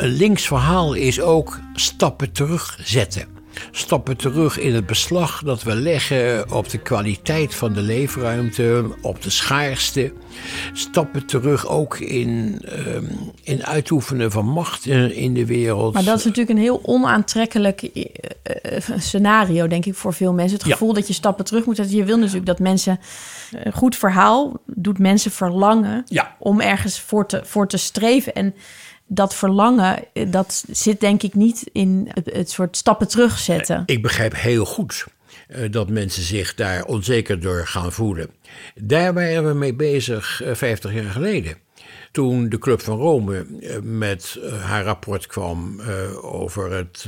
[0.00, 3.38] Een links verhaal is ook stappen terugzetten.
[3.70, 9.22] Stappen terug in het beslag dat we leggen op de kwaliteit van de leefruimte, op
[9.22, 10.12] de schaarste.
[10.72, 12.96] Stappen terug ook in, uh,
[13.42, 15.94] in uitoefenen van macht in de wereld.
[15.94, 18.08] Maar dat is natuurlijk een heel onaantrekkelijk uh,
[18.96, 20.58] scenario, denk ik, voor veel mensen.
[20.58, 21.96] Het gevoel dat je stappen terug moet zetten.
[21.96, 23.00] Je wil natuurlijk dat mensen.
[23.50, 26.36] Een goed verhaal doet mensen verlangen ja.
[26.38, 28.34] om ergens voor te, voor te streven.
[28.34, 28.54] En
[29.12, 33.82] dat verlangen, eh, dat zit denk ik niet in het, soort stappen terugzetten.
[33.86, 35.06] Ik begrijp heel goed
[35.48, 38.30] uh, dat mensen zich daar onzeker door gaan voelen.
[38.74, 41.56] Daar waren we mee bezig uh, 50 jaar geleden.
[42.12, 43.46] Toen de Club van Rome
[43.82, 45.80] met haar rapport kwam
[46.22, 47.06] over het,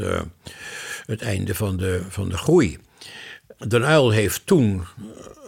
[1.07, 2.79] het einde van de, van de groei.
[3.69, 4.85] Den Uyl heeft toen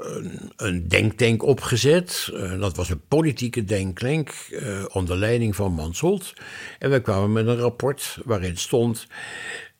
[0.04, 2.30] een, een denktank opgezet.
[2.32, 6.32] Uh, dat was een politieke denktank uh, onder leiding van Mansholt.
[6.78, 9.06] En we kwamen met een rapport waarin stond: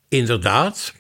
[0.09, 0.95] inderdaad.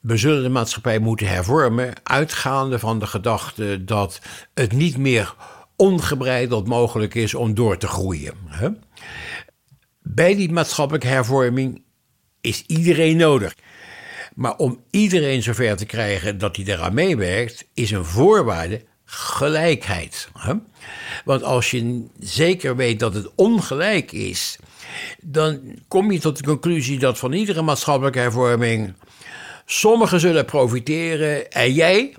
[0.00, 4.20] We zullen de maatschappij moeten hervormen, uitgaande van de gedachte dat
[4.54, 5.34] het niet meer
[5.76, 8.34] ongebreideld mogelijk is om door te groeien.
[8.46, 8.68] Hè?
[10.02, 11.82] Bij die maatschappelijke hervorming
[12.40, 13.54] is iedereen nodig.
[14.36, 20.28] Maar om iedereen zover te krijgen dat hij eraan meewerkt, is een voorwaarde gelijkheid.
[21.24, 24.58] Want als je zeker weet dat het ongelijk is,
[25.20, 28.94] dan kom je tot de conclusie dat van iedere maatschappelijke hervorming
[29.66, 32.14] sommigen zullen profiteren en jij,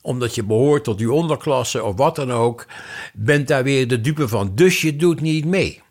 [0.00, 2.66] omdat je behoort tot die onderklasse of wat dan ook,
[3.14, 4.54] bent daar weer de dupe van.
[4.54, 5.82] Dus je doet niet mee.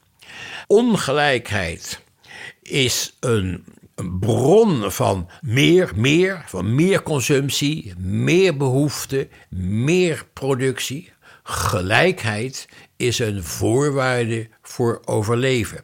[0.67, 2.01] Ongelijkheid
[2.61, 3.63] is een
[3.95, 11.13] een bron van meer, meer, van meer consumptie, meer behoefte, meer productie.
[11.43, 15.83] Gelijkheid is een voorwaarde voor overleven.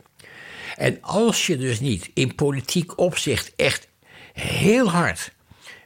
[0.76, 3.88] En als je dus niet in politiek opzicht echt
[4.34, 5.34] heel hard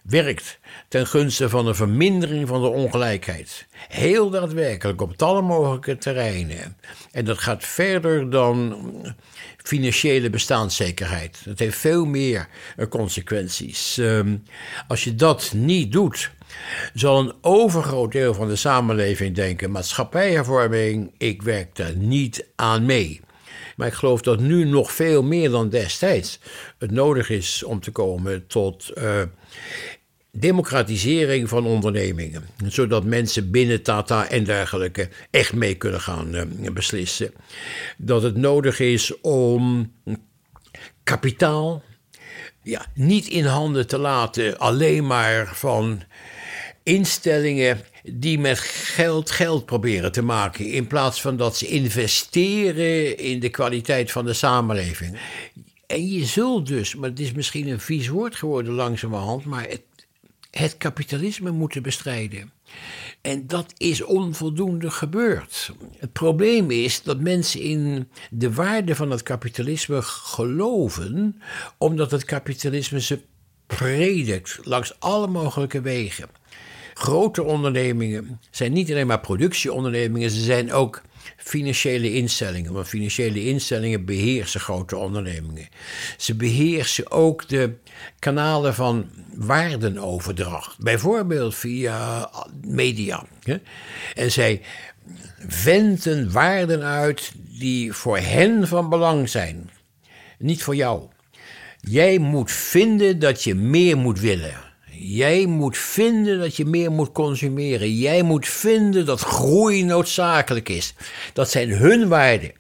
[0.04, 3.68] werkt ten gunste van een vermindering van de ongelijkheid.
[3.88, 6.78] Heel daadwerkelijk op alle mogelijke terreinen.
[7.12, 8.76] En dat gaat verder dan
[9.68, 11.42] financiële bestaanszekerheid.
[11.46, 12.48] Dat heeft veel meer
[12.78, 13.98] eh, consequenties.
[13.98, 14.38] Ehm,
[14.88, 16.32] als je dat niet doet,
[16.94, 23.22] zal een overgroot deel van de samenleving denken: maatschappijhervorming, ik werk daar niet aan mee.
[23.76, 26.40] Maar ik geloof dat nu nog veel meer dan destijds
[26.78, 29.22] het nodig is om te komen tot uh,
[30.40, 32.44] democratisering van ondernemingen.
[32.68, 37.34] Zodat mensen binnen Tata en dergelijke echt mee kunnen gaan uh, beslissen.
[37.98, 39.92] Dat het nodig is om
[41.04, 41.84] kapitaal
[42.64, 46.04] ja, niet in handen te laten alleen maar van
[46.84, 50.66] instellingen die met geld geld proberen te maken.
[50.66, 55.18] In plaats van dat ze investeren in de kwaliteit van de samenleving.
[55.88, 59.82] En je zult dus, maar het is misschien een vies woord geworden langzamerhand, maar het,
[60.58, 62.52] het kapitalisme moeten bestrijden.
[63.22, 65.72] En dat is onvoldoende gebeurd.
[65.98, 71.42] Het probleem is dat mensen in de waarde van het kapitalisme geloven,
[71.78, 73.20] omdat het kapitalisme ze
[73.68, 76.30] predikt langs alle mogelijke wegen.
[76.94, 81.02] Grote ondernemingen zijn niet alleen maar productieondernemingen, ze zijn ook
[81.38, 82.74] financiële instellingen.
[82.74, 85.68] Want financiële instellingen beheersen grote ondernemingen.
[86.18, 87.74] Ze beheersen ook de
[88.20, 92.30] kanalen van waardenoverdracht, bijvoorbeeld via
[92.62, 93.26] media.
[94.14, 94.62] En zij
[95.48, 99.70] venten waarden uit die voor hen van belang zijn,
[100.38, 101.08] niet voor jou.
[101.80, 104.65] Jij moet vinden dat je meer moet willen.
[105.08, 107.96] Jij moet vinden dat je meer moet consumeren.
[107.96, 110.94] Jij moet vinden dat groei noodzakelijk is.
[111.34, 112.52] Dat zijn hun waarden.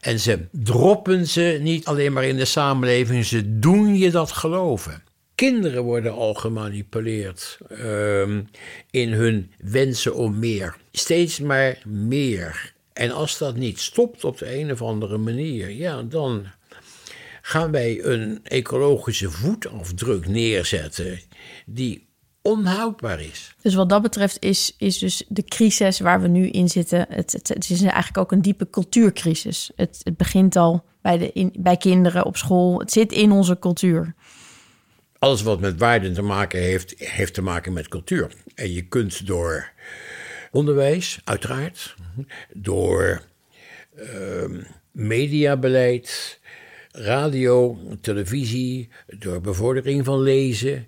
[0.00, 5.02] En ze droppen ze niet alleen maar in de samenleving, ze doen je dat geloven.
[5.34, 8.22] Kinderen worden al gemanipuleerd uh,
[8.90, 10.76] in hun wensen om meer.
[10.92, 12.72] Steeds maar meer.
[12.92, 16.46] En als dat niet stopt op de een of andere manier, ja, dan
[17.48, 21.20] gaan wij een ecologische voetafdruk neerzetten
[21.66, 22.08] die
[22.42, 23.54] onhoudbaar is.
[23.62, 27.32] Dus wat dat betreft is, is dus de crisis waar we nu in zitten, het,
[27.32, 29.70] het, het is eigenlijk ook een diepe cultuurcrisis.
[29.76, 33.58] Het, het begint al bij, de, in, bij kinderen op school, het zit in onze
[33.58, 34.14] cultuur.
[35.18, 38.32] Alles wat met waarden te maken heeft, heeft te maken met cultuur.
[38.54, 39.70] En je kunt door
[40.50, 41.94] onderwijs, uiteraard,
[42.52, 43.22] door
[43.96, 46.40] uh, mediabeleid,
[46.92, 50.86] radio, televisie, door bevordering van lezen,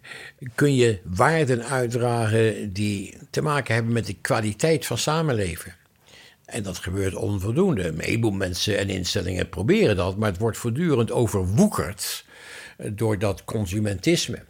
[0.54, 5.74] kun je waarden uitdragen die te maken hebben met de kwaliteit van samenleven.
[6.44, 7.86] En dat gebeurt onvoldoende.
[7.86, 12.24] Een heleboel mensen en instellingen proberen dat, maar het wordt voortdurend overwoekerd
[12.92, 14.44] door dat consumentisme.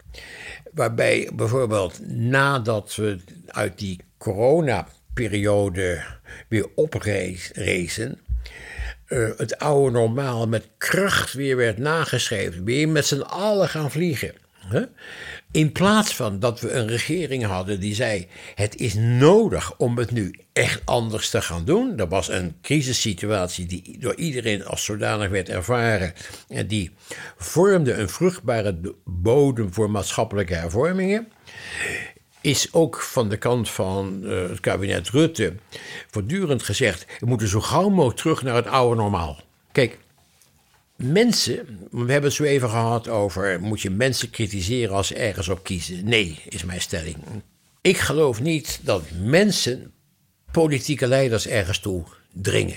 [0.72, 6.04] Waarbij bijvoorbeeld nadat we uit die coronaperiode
[6.48, 8.18] weer oprezen,
[9.10, 12.64] uh, het oude normaal met kracht weer werd nageschreven.
[12.64, 14.34] Weer met z'n allen gaan vliegen.
[15.52, 20.10] In plaats van dat we een regering hadden die zei: het is nodig om het
[20.10, 21.98] nu echt anders te gaan doen.
[21.98, 26.12] Er was een crisissituatie die door iedereen als zodanig werd ervaren.
[26.48, 26.90] En die
[27.36, 31.28] vormde een vruchtbare bodem voor maatschappelijke hervormingen
[32.40, 35.54] is ook van de kant van uh, het kabinet Rutte
[36.10, 39.40] voortdurend gezegd: we moeten zo gauw mogelijk terug naar het oude normaal.
[39.72, 39.98] Kijk,
[40.96, 45.48] mensen, we hebben het zo even gehad over: moet je mensen kritiseren als ze ergens
[45.48, 46.04] op kiezen?
[46.04, 47.16] Nee, is mijn stelling.
[47.80, 49.92] Ik geloof niet dat mensen
[50.52, 52.76] politieke leiders ergens toe dringen.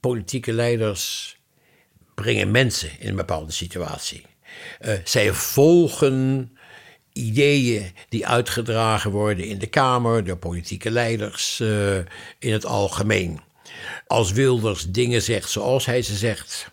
[0.00, 1.36] Politieke leiders
[2.14, 4.26] brengen mensen in een bepaalde situatie.
[4.80, 6.50] Uh, zij volgen
[7.14, 11.96] ideeën die uitgedragen worden in de Kamer, door politieke leiders uh,
[12.38, 13.40] in het algemeen.
[14.06, 16.70] Als Wilders dingen zegt zoals hij ze zegt,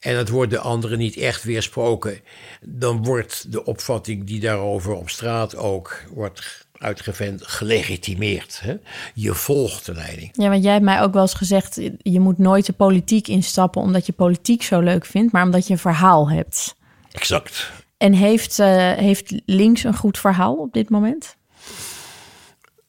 [0.00, 2.20] en het wordt de anderen niet echt weersproken,
[2.60, 8.60] dan wordt de opvatting die daarover op straat ook wordt uitgevend gelegitimeerd.
[8.60, 8.76] Hè?
[9.14, 10.30] Je volgt de leiding.
[10.32, 13.82] Ja, want jij hebt mij ook wel eens gezegd: je moet nooit de politiek instappen
[13.82, 16.74] omdat je politiek zo leuk vindt, maar omdat je een verhaal hebt.
[17.12, 17.70] Exact.
[18.02, 21.36] En heeft, uh, heeft links een goed verhaal op dit moment?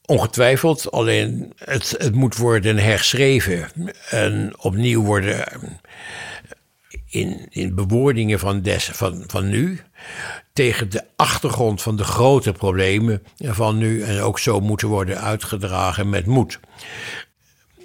[0.04, 3.68] Ongetwijfeld, alleen het, het moet worden herschreven
[4.10, 5.44] en opnieuw worden
[7.08, 9.80] in, in bewoordingen van, des, van, van nu.
[10.52, 14.02] Tegen de achtergrond van de grote problemen van nu.
[14.02, 16.60] En ook zo moeten worden uitgedragen met moed.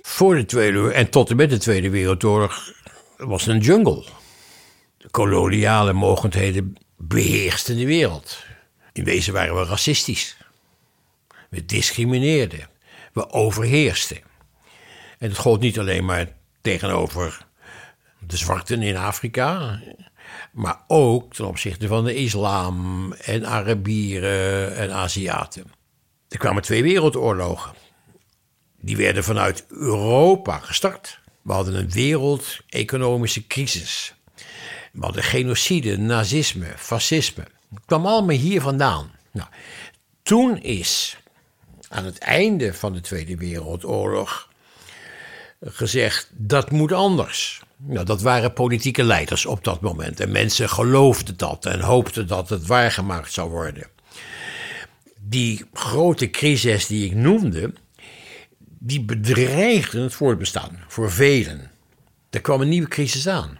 [0.01, 2.73] Voor de Tweede en tot en met de Tweede Wereldoorlog
[3.17, 4.03] was het een jungle.
[4.97, 8.43] De koloniale mogendheden beheersten de wereld.
[8.93, 10.37] In wezen waren we racistisch.
[11.49, 12.69] We discrimineerden.
[13.13, 14.17] We overheersten.
[15.19, 16.27] En het gold niet alleen maar
[16.61, 17.45] tegenover
[18.27, 19.81] de zwarten in Afrika,
[20.51, 25.71] maar ook ten opzichte van de islam en Arabieren en Aziaten.
[26.29, 27.73] Er kwamen twee wereldoorlogen.
[28.81, 31.19] Die werden vanuit Europa gestart.
[31.41, 34.13] We hadden een wereldeconomische crisis.
[34.91, 37.43] We hadden genocide, nazisme, fascisme.
[37.73, 39.11] Het kwam allemaal hier vandaan.
[39.31, 39.47] Nou,
[40.21, 41.17] toen is
[41.89, 44.49] aan het einde van de Tweede Wereldoorlog
[45.61, 47.61] gezegd dat moet anders.
[47.77, 50.19] Nou, dat waren politieke leiders op dat moment.
[50.19, 53.87] En mensen geloofden dat en hoopten dat het waargemaakt zou worden.
[55.19, 57.73] Die grote crisis die ik noemde,
[58.79, 61.71] die bedreigden het voortbestaan voor velen.
[62.29, 63.58] Er kwam een nieuwe crisis aan.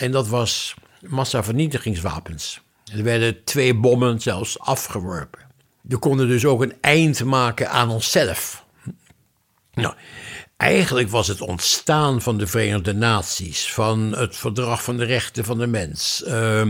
[0.00, 2.60] En dat was massavernietigingswapens.
[2.92, 5.40] Er werden twee bommen zelfs afgeworpen.
[5.80, 8.64] We konden dus ook een eind maken aan onszelf.
[9.74, 9.94] Nou,
[10.60, 15.58] Eigenlijk was het ontstaan van de Verenigde Naties, van het verdrag van de rechten van
[15.58, 16.62] de mens, uh,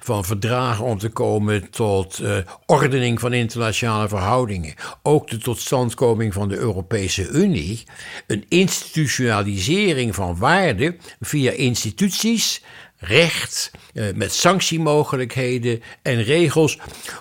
[0.00, 6.48] van verdragen om te komen tot uh, ordening van internationale verhoudingen, ook de totstandkoming van
[6.48, 7.82] de Europese Unie,
[8.26, 12.62] een institutionalisering van waarden via instituties,
[12.96, 16.78] recht, uh, met sanctiemogelijkheden en regels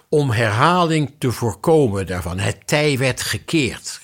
[0.10, 2.40] om herhaling te voorkomen daarvan.
[2.40, 4.02] Het tij werd gekeerd.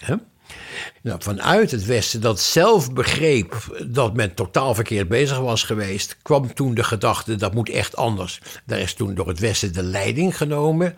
[1.02, 6.54] Nou, vanuit het Westen, dat zelf begreep dat men totaal verkeerd bezig was geweest, kwam
[6.54, 8.40] toen de gedachte dat moet echt anders.
[8.66, 10.96] Daar is toen door het Westen de leiding genomen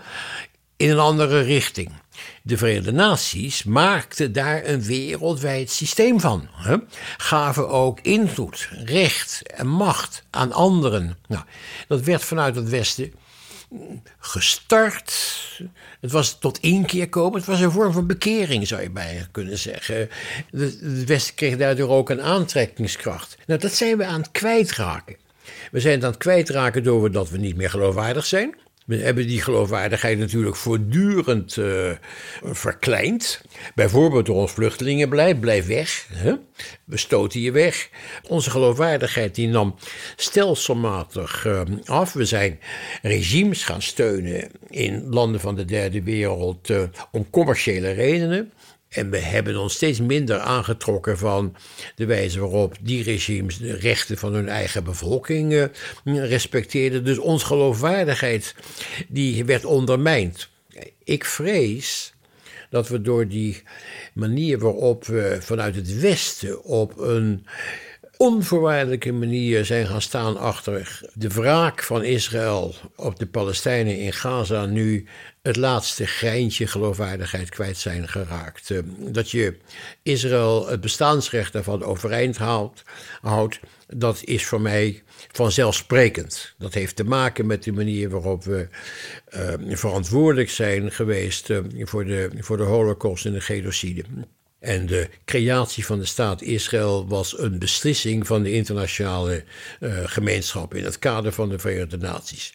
[0.78, 1.92] in een andere richting.
[2.44, 6.48] De Verenigde Naties maakten daar een wereldwijd systeem van.
[7.18, 11.18] Gaven ook invloed, recht en macht aan anderen.
[11.28, 11.44] Nou,
[11.88, 13.14] dat werd vanuit het Westen
[14.20, 15.14] gestart.
[16.00, 17.38] Het was tot inkeer komen.
[17.38, 20.10] Het was een vorm van bekering, zou je bijna kunnen zeggen.
[20.52, 23.38] Het Westen kreeg daardoor ook een aantrekkingskracht.
[23.46, 25.16] Nou, dat zijn we aan het kwijtraken.
[25.72, 28.56] We zijn het aan het kwijtraken doordat we niet meer geloofwaardig zijn.
[28.92, 31.92] We hebben die geloofwaardigheid natuurlijk voortdurend uh,
[32.44, 33.42] verkleind.
[33.76, 36.08] Bijvoorbeeld door ons vluchtelingenbeleid, blijf weg.
[36.14, 36.34] Hè?
[36.86, 37.90] We stoten je weg.
[38.28, 39.76] Onze geloofwaardigheid die nam
[40.16, 42.14] stelselmatig uh, af.
[42.14, 42.60] We zijn
[43.02, 46.82] regimes gaan steunen in landen van de derde wereld uh,
[47.12, 48.52] om commerciële redenen.
[48.92, 51.56] En we hebben ons steeds minder aangetrokken van
[51.96, 55.66] de wijze waarop die regimes de rechten van hun eigen bevolking uh,
[56.04, 57.06] respecteerden.
[57.06, 58.56] Dus onze geloofwaardigheid
[59.08, 60.50] die werd ondermijnd.
[61.04, 62.14] Ik vrees
[62.70, 63.64] dat we door die
[64.14, 67.46] manier waarop we vanuit het Westen op een
[68.22, 74.66] onvoorwaardelijke manier zijn gaan staan achter de wraak van Israël op de Palestijnen in Gaza
[74.66, 75.06] nu
[75.42, 78.72] het laatste greintje geloofwaardigheid kwijt zijn geraakt.
[78.72, 79.58] Eh, dat je
[80.04, 82.84] Israël het bestaansrecht daarvan overeind houdt,
[83.22, 86.54] houdt, dat is voor mij vanzelfsprekend.
[86.58, 88.68] Dat heeft te maken met de manier waarop we
[89.36, 94.04] uh, verantwoordelijk zijn geweest uh, voor, de, voor de holocaust en de genocide.
[94.62, 99.44] En de creatie van de staat Israël was een beslissing van de internationale
[99.80, 102.54] uh, gemeenschap in het kader van de Verenigde Naties.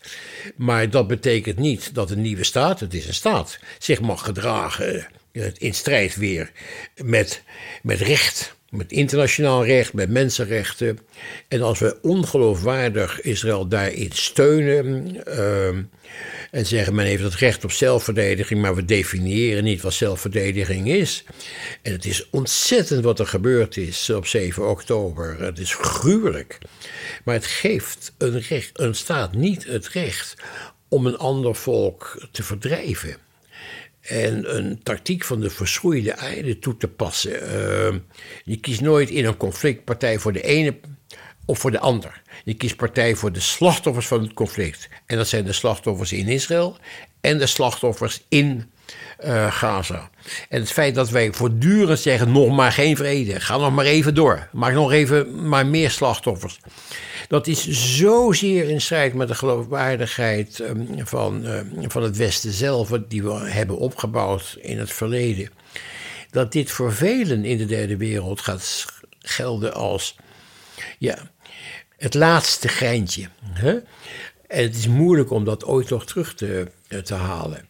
[0.56, 5.06] Maar dat betekent niet dat een nieuwe staat, het is een staat, zich mag gedragen
[5.32, 6.50] uh, in strijd weer
[7.02, 7.42] met,
[7.82, 8.56] met recht.
[8.76, 10.98] Met internationaal recht, met mensenrechten.
[11.48, 15.16] En als we ongeloofwaardig Israël daarin steunen.
[15.28, 15.68] Uh,
[16.50, 21.24] en zeggen men heeft het recht op zelfverdediging, maar we definiëren niet wat zelfverdediging is.
[21.82, 25.40] En het is ontzettend wat er gebeurd is op 7 oktober.
[25.40, 26.58] Het is gruwelijk.
[27.24, 30.34] Maar het geeft een, recht, een staat niet het recht
[30.88, 33.16] om een ander volk te verdrijven.
[34.08, 37.32] En een tactiek van de verschroeide aarde toe te passen.
[37.32, 38.00] Uh,
[38.44, 40.76] je kiest nooit in een conflictpartij voor de ene
[41.44, 42.22] of voor de ander.
[42.44, 44.88] Je kiest partij voor de slachtoffers van het conflict.
[45.06, 46.76] En dat zijn de slachtoffers in Israël
[47.20, 48.70] en de slachtoffers in
[49.24, 50.10] uh, Gaza.
[50.48, 54.14] En het feit dat wij voortdurend zeggen: nog maar geen vrede, ga nog maar even
[54.14, 56.58] door, maak nog even maar meer slachtoffers.
[57.28, 62.90] Dat is zozeer in strijd met de geloofwaardigheid um, van, uh, van het Westen zelf,
[63.08, 65.50] die we hebben opgebouwd in het verleden.
[66.30, 68.84] Dat dit voor velen in de derde wereld gaat
[69.18, 70.16] gelden als
[70.98, 71.18] ja,
[71.96, 73.28] Het laatste geintje.
[73.42, 73.78] Hè?
[74.46, 76.70] En het is moeilijk om dat ooit nog terug te,
[77.04, 77.68] te halen.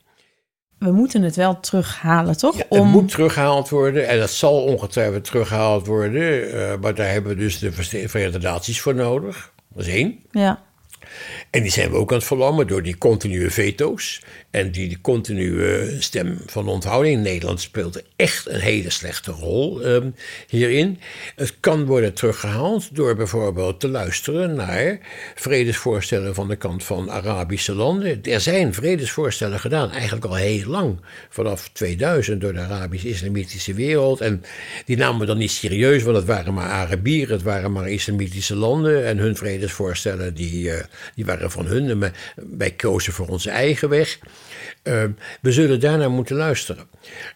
[0.87, 2.57] We moeten het wel terughalen, toch?
[2.57, 6.55] Ja, het moet teruggehaald worden en dat zal ongetwijfeld teruggehaald worden.
[6.55, 9.53] Uh, maar daar hebben we dus de Verenigde Naties voor nodig.
[9.75, 10.19] Dat is één.
[10.31, 10.63] Ja.
[11.57, 14.21] En die zijn we ook aan het verlammen door die continue veto's.
[14.51, 17.23] En die continue stem van onthouding.
[17.23, 20.15] Nederland speelt echt een hele slechte rol um,
[20.49, 20.99] hierin.
[21.35, 24.99] Het kan worden teruggehaald door bijvoorbeeld te luisteren naar
[25.35, 28.23] vredesvoorstellen van de kant van Arabische landen.
[28.23, 31.01] Er zijn vredesvoorstellen gedaan, eigenlijk al heel lang.
[31.29, 34.21] Vanaf 2000 door de Arabisch-Islamitische wereld.
[34.21, 34.43] En
[34.85, 38.57] die namen we dan niet serieus, want het waren maar Arabieren, het waren maar Islamitische
[38.57, 39.07] landen.
[39.07, 40.75] En hun vredesvoorstellen die, uh,
[41.15, 41.91] die waren van hun.
[41.91, 42.13] En
[42.57, 44.19] wij kozen voor onze eigen weg.
[44.83, 45.05] Uh,
[45.41, 46.87] we zullen daarnaar moeten luisteren.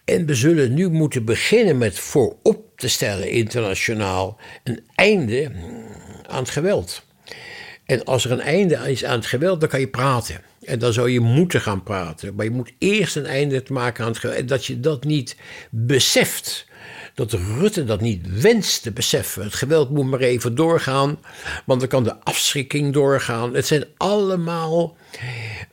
[0.05, 5.53] En we zullen nu moeten beginnen met voorop te stellen internationaal een einde
[6.27, 7.03] aan het geweld.
[7.85, 10.41] En als er een einde is aan het geweld, dan kan je praten.
[10.65, 12.35] En dan zou je moeten gaan praten.
[12.35, 14.39] Maar je moet eerst een einde maken aan het geweld.
[14.39, 15.37] En dat je dat niet
[15.71, 16.67] beseft
[17.21, 19.43] dat Rutte dat niet wenst te beseffen.
[19.43, 21.19] Het geweld moet maar even doorgaan,
[21.65, 23.55] want dan kan de afschrikking doorgaan.
[23.55, 24.97] Het zijn allemaal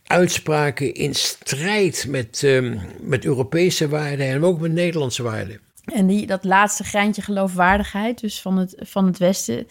[0.03, 5.59] uitspraken in strijd met, uh, met Europese waarden en ook met Nederlandse waarden.
[5.93, 9.67] En die, dat laatste greintje geloofwaardigheid, dus van het, van het Westen,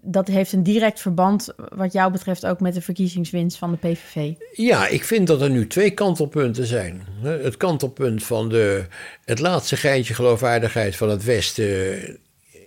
[0.00, 4.32] dat heeft een direct verband, wat jou betreft, ook met de verkiezingswinst van de PVV.
[4.52, 7.02] Ja, ik vind dat er nu twee kantelpunten zijn.
[7.22, 8.86] Het kantelpunt van de,
[9.24, 12.18] het laatste geintje geloofwaardigheid van het Westen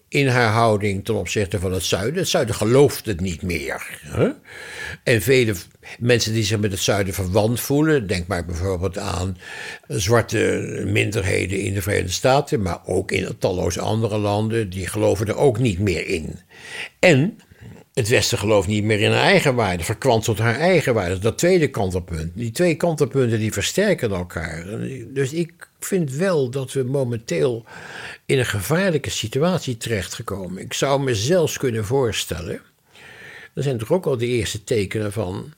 [0.08, 2.20] in haar houding ten opzichte van het zuiden.
[2.20, 4.00] Het zuiden gelooft het niet meer.
[4.02, 4.30] Hè?
[5.04, 5.56] En vele
[6.00, 9.38] mensen die zich met het zuiden verwant voelen, denk maar bijvoorbeeld aan
[9.88, 15.38] zwarte minderheden in de Verenigde Staten, maar ook in talloze andere landen, die geloven er
[15.38, 16.40] ook niet meer in.
[17.00, 17.40] En
[17.96, 21.20] het Westen gelooft niet meer in haar eigen waarde, verkwanselt haar eigen waarde.
[21.20, 22.32] Dat tweede kantelpunt.
[22.34, 24.66] Die twee kantelpunten die versterken elkaar.
[25.08, 27.66] Dus ik vind wel dat we momenteel
[28.26, 30.62] in een gevaarlijke situatie terechtgekomen.
[30.62, 32.62] Ik zou me zelfs kunnen voorstellen,
[33.54, 35.54] er zijn toch ook al de eerste tekenen van,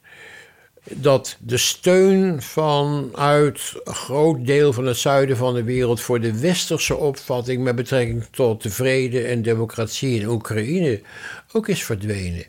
[0.89, 6.39] dat de steun vanuit een groot deel van het zuiden van de wereld voor de
[6.39, 11.01] westerse opvatting met betrekking tot de vrede en democratie in Oekraïne
[11.57, 12.45] ook is verdwenen.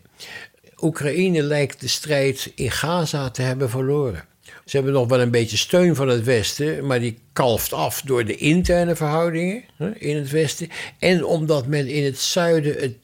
[0.80, 4.24] Oekraïne lijkt de strijd in Gaza te hebben verloren.
[4.64, 8.24] Ze hebben nog wel een beetje steun van het Westen, maar die kalft af door
[8.24, 9.64] de interne verhoudingen
[9.98, 10.68] in het Westen.
[10.98, 12.96] En omdat men in het zuiden het,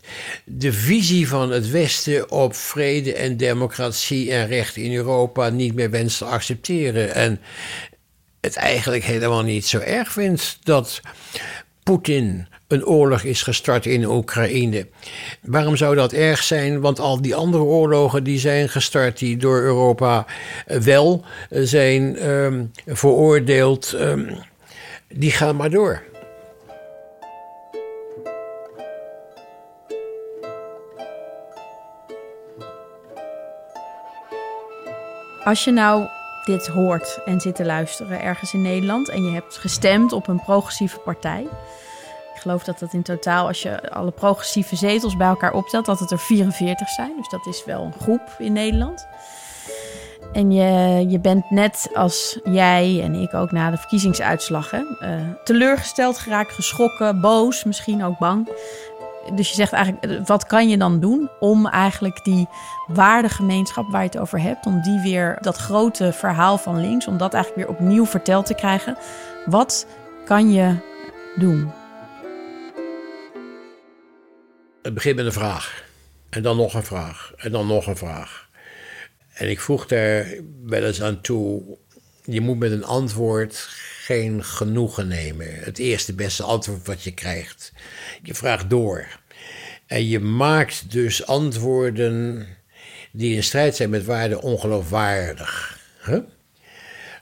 [0.45, 5.91] de visie van het Westen op vrede en democratie en recht in Europa niet meer
[5.91, 7.15] wenst te accepteren.
[7.15, 7.41] En
[8.41, 11.01] het eigenlijk helemaal niet zo erg vindt dat
[11.83, 14.87] Poetin een oorlog is gestart in Oekraïne.
[15.43, 16.81] Waarom zou dat erg zijn?
[16.81, 20.27] Want al die andere oorlogen die zijn gestart, die door Europa
[20.67, 24.29] eh, wel eh, zijn um, veroordeeld, um,
[25.09, 26.03] die gaan maar door.
[35.45, 36.07] Als je nou
[36.45, 40.43] dit hoort en zit te luisteren ergens in Nederland en je hebt gestemd op een
[40.43, 41.47] progressieve partij,
[42.45, 46.11] geloof dat dat in totaal, als je alle progressieve zetels bij elkaar optelt, dat het
[46.11, 47.13] er 44 zijn.
[47.17, 49.07] Dus dat is wel een groep in Nederland.
[50.33, 55.21] En je, je bent net als jij en ik ook na de verkiezingsuitslag hè, uh,
[55.45, 58.49] teleurgesteld geraakt, geschrokken, boos, misschien ook bang.
[59.35, 62.49] Dus je zegt eigenlijk, eh, wat kan je dan doen om eigenlijk die
[62.87, 67.17] waardegemeenschap waar je het over hebt, om die weer, dat grote verhaal van links, om
[67.19, 68.97] dat eigenlijk weer opnieuw verteld te krijgen?
[69.47, 69.87] Wat
[70.25, 70.75] kan je
[71.35, 71.73] doen?
[74.85, 75.85] Het begint met een vraag.
[76.31, 77.33] En dan nog een vraag.
[77.37, 78.49] En dan nog een vraag.
[79.33, 81.63] En ik vroeg daar wel eens aan toe.
[82.25, 83.67] Je moet met een antwoord
[84.05, 85.55] geen genoegen nemen.
[85.55, 87.73] Het eerste beste antwoord wat je krijgt.
[88.23, 89.07] Je vraagt door.
[89.87, 92.47] En je maakt dus antwoorden
[93.13, 95.79] die in strijd zijn met waarden ongeloofwaardig.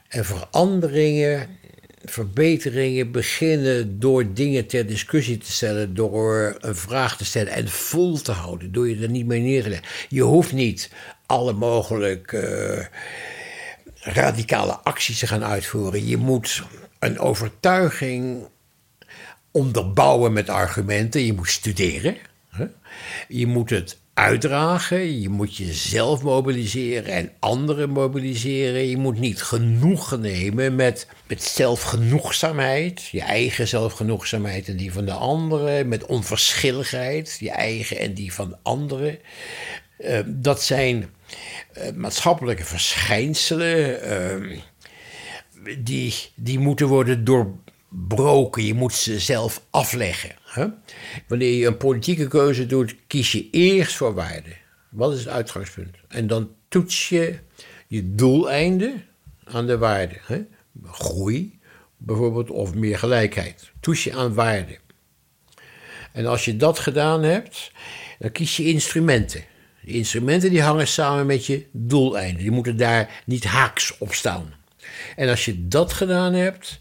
[0.07, 1.57] En veranderingen
[2.03, 8.21] verbeteringen beginnen door dingen ter discussie te stellen, door een vraag te stellen en vol
[8.21, 9.89] te houden, door je er niet mee neer te leggen.
[10.09, 10.89] Je hoeft niet
[11.25, 12.41] alle mogelijke
[12.79, 16.07] uh, radicale acties te gaan uitvoeren.
[16.07, 16.63] Je moet
[16.99, 18.47] een overtuiging
[19.51, 21.25] onderbouwen met argumenten.
[21.25, 22.17] Je moet studeren.
[23.27, 25.21] Je moet het uitdragen.
[25.21, 28.87] Je moet jezelf mobiliseren en anderen mobiliseren.
[28.87, 33.05] Je moet niet genoegen nemen met, met zelfgenoegzaamheid.
[33.11, 35.87] Je eigen zelfgenoegzaamheid en die van de anderen.
[35.87, 37.37] Met onverschilligheid.
[37.39, 39.19] Je eigen en die van anderen.
[39.99, 41.09] Uh, dat zijn
[41.77, 43.99] uh, maatschappelijke verschijnselen.
[44.43, 44.59] Uh,
[45.79, 47.23] die, die moeten worden
[47.93, 48.65] doorbroken.
[48.65, 50.35] Je moet ze zelf afleggen.
[50.43, 50.67] Hè?
[51.27, 54.55] Wanneer je een politieke keuze doet, kies je eerst voor waarde.
[54.89, 55.95] Wat is het uitgangspunt?
[56.07, 57.39] En dan toets je
[57.87, 59.03] je doeleinden
[59.43, 60.15] aan de waarde.
[60.25, 60.41] Hè?
[60.83, 61.59] Groei
[61.97, 63.71] bijvoorbeeld, of meer gelijkheid.
[63.79, 64.77] Toets je aan waarde.
[66.11, 67.71] En als je dat gedaan hebt,
[68.19, 69.43] dan kies je instrumenten.
[69.81, 72.41] Die instrumenten die hangen samen met je doeleinden.
[72.41, 74.53] Die moeten daar niet haaks op staan.
[75.15, 76.79] En als je dat gedaan hebt,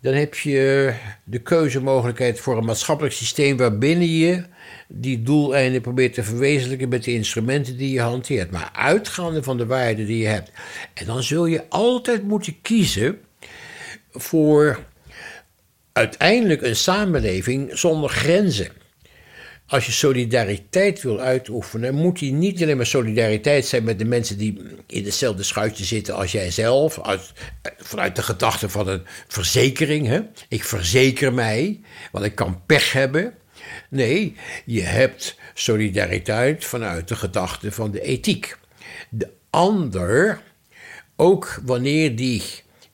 [0.00, 0.94] dan heb je
[1.24, 4.44] de keuzemogelijkheid voor een maatschappelijk systeem waarbinnen je
[4.88, 8.50] die doeleinden probeert te verwezenlijken met de instrumenten die je hanteert.
[8.50, 10.50] Maar uitgaande van de waarden die je hebt.
[10.94, 13.18] En dan zul je altijd moeten kiezen
[14.10, 14.84] voor
[15.92, 18.77] uiteindelijk een samenleving zonder grenzen.
[19.68, 24.38] Als je solidariteit wil uitoefenen, moet die niet alleen maar solidariteit zijn met de mensen
[24.38, 27.32] die in hetzelfde schuitje zitten als jij zelf, uit,
[27.78, 30.06] vanuit de gedachte van een verzekering.
[30.06, 30.20] Hè?
[30.48, 31.80] Ik verzeker mij,
[32.12, 33.34] want ik kan pech hebben.
[33.90, 38.56] Nee, je hebt solidariteit vanuit de gedachte van de ethiek.
[39.08, 40.40] De ander,
[41.16, 42.42] ook wanneer die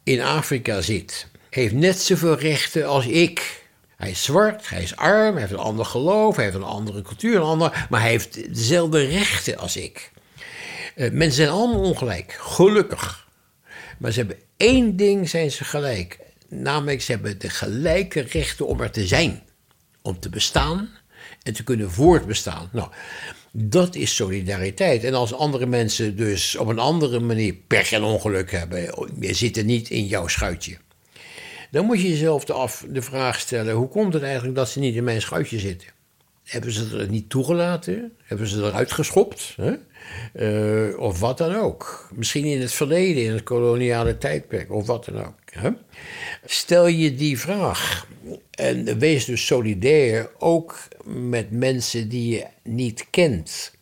[0.02, 3.63] in Afrika zit, heeft net zoveel rechten als ik.
[4.04, 7.02] Hij is zwart, hij is arm, hij heeft een ander geloof, hij heeft een andere
[7.02, 10.10] cultuur, ander, maar hij heeft dezelfde rechten als ik.
[10.96, 13.28] Uh, mensen zijn allemaal ongelijk, gelukkig.
[13.98, 16.18] Maar ze hebben één ding, zijn ze gelijk.
[16.48, 19.42] Namelijk, ze hebben de gelijke rechten om er te zijn.
[20.02, 20.88] Om te bestaan
[21.42, 22.68] en te kunnen voortbestaan.
[22.72, 22.88] Nou,
[23.52, 25.04] dat is solidariteit.
[25.04, 29.64] En als andere mensen dus op een andere manier pech en ongeluk hebben, je zit
[29.64, 30.76] niet in jouw schuitje.
[31.74, 34.78] Dan moet je jezelf de, af, de vraag stellen: hoe komt het eigenlijk dat ze
[34.78, 35.88] niet in mijn schuitje zitten?
[36.44, 38.12] Hebben ze het niet toegelaten?
[38.22, 39.56] Hebben ze eruit geschopt?
[39.56, 39.74] Hè?
[40.88, 42.08] Uh, of wat dan ook.
[42.12, 45.38] Misschien in het verleden, in het koloniale tijdperk, of wat dan ook.
[45.44, 45.70] Hè?
[46.44, 48.06] Stel je die vraag
[48.50, 53.72] en wees dus solidair ook met mensen die je niet kent,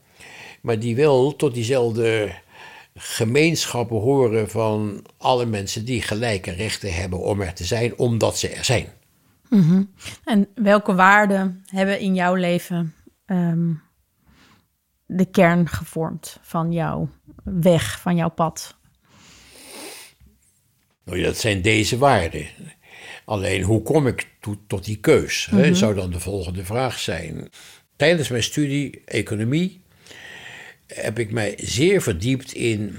[0.60, 2.32] maar die wel tot diezelfde
[2.94, 8.48] gemeenschappen horen van alle mensen die gelijke rechten hebben om er te zijn, omdat ze
[8.48, 8.86] er zijn.
[9.48, 9.82] Mhm.
[10.24, 12.94] En welke waarden hebben in jouw leven
[13.26, 13.82] um,
[15.06, 17.08] de kern gevormd van jouw
[17.44, 18.76] weg, van jouw pad?
[21.04, 22.46] Nou ja, dat zijn deze waarden.
[23.24, 24.28] Alleen hoe kom ik
[24.66, 25.48] tot die keus?
[25.50, 27.48] Mm hè, zou dan de volgende vraag zijn.
[27.96, 29.81] Tijdens mijn studie economie
[30.94, 32.98] heb ik mij zeer verdiept in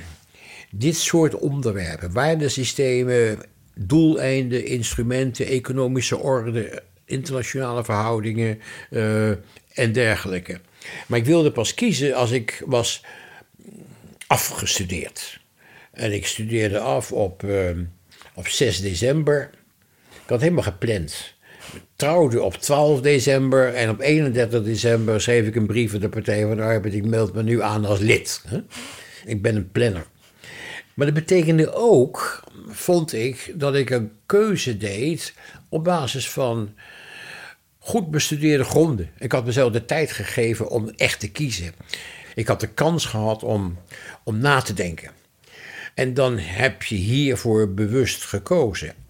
[0.71, 2.11] dit soort onderwerpen.
[2.11, 3.39] Waardesystemen,
[3.75, 9.29] doeleinden, instrumenten, economische orde, internationale verhoudingen uh,
[9.73, 10.59] en dergelijke.
[11.07, 13.03] Maar ik wilde pas kiezen als ik was
[14.27, 15.39] afgestudeerd.
[15.91, 17.69] En ik studeerde af op, uh,
[18.33, 19.49] op 6 december.
[20.23, 21.35] Ik had helemaal gepland
[21.95, 26.41] trouwde op 12 december en op 31 december schreef ik een brief aan de Partij
[26.41, 26.93] van de Arbeid.
[26.93, 28.41] Ik meld me nu aan als lid.
[29.26, 30.05] Ik ben een planner.
[30.93, 35.34] Maar dat betekende ook, vond ik, dat ik een keuze deed
[35.70, 36.74] op basis van
[37.80, 39.09] goed bestudeerde gronden.
[39.20, 41.74] Ik had mezelf de tijd gegeven om echt te kiezen.
[42.36, 43.78] Ik had de kans gehad om,
[44.24, 45.11] om na te denken.
[45.93, 49.03] En dan heb je hiervoor bewust gekozen.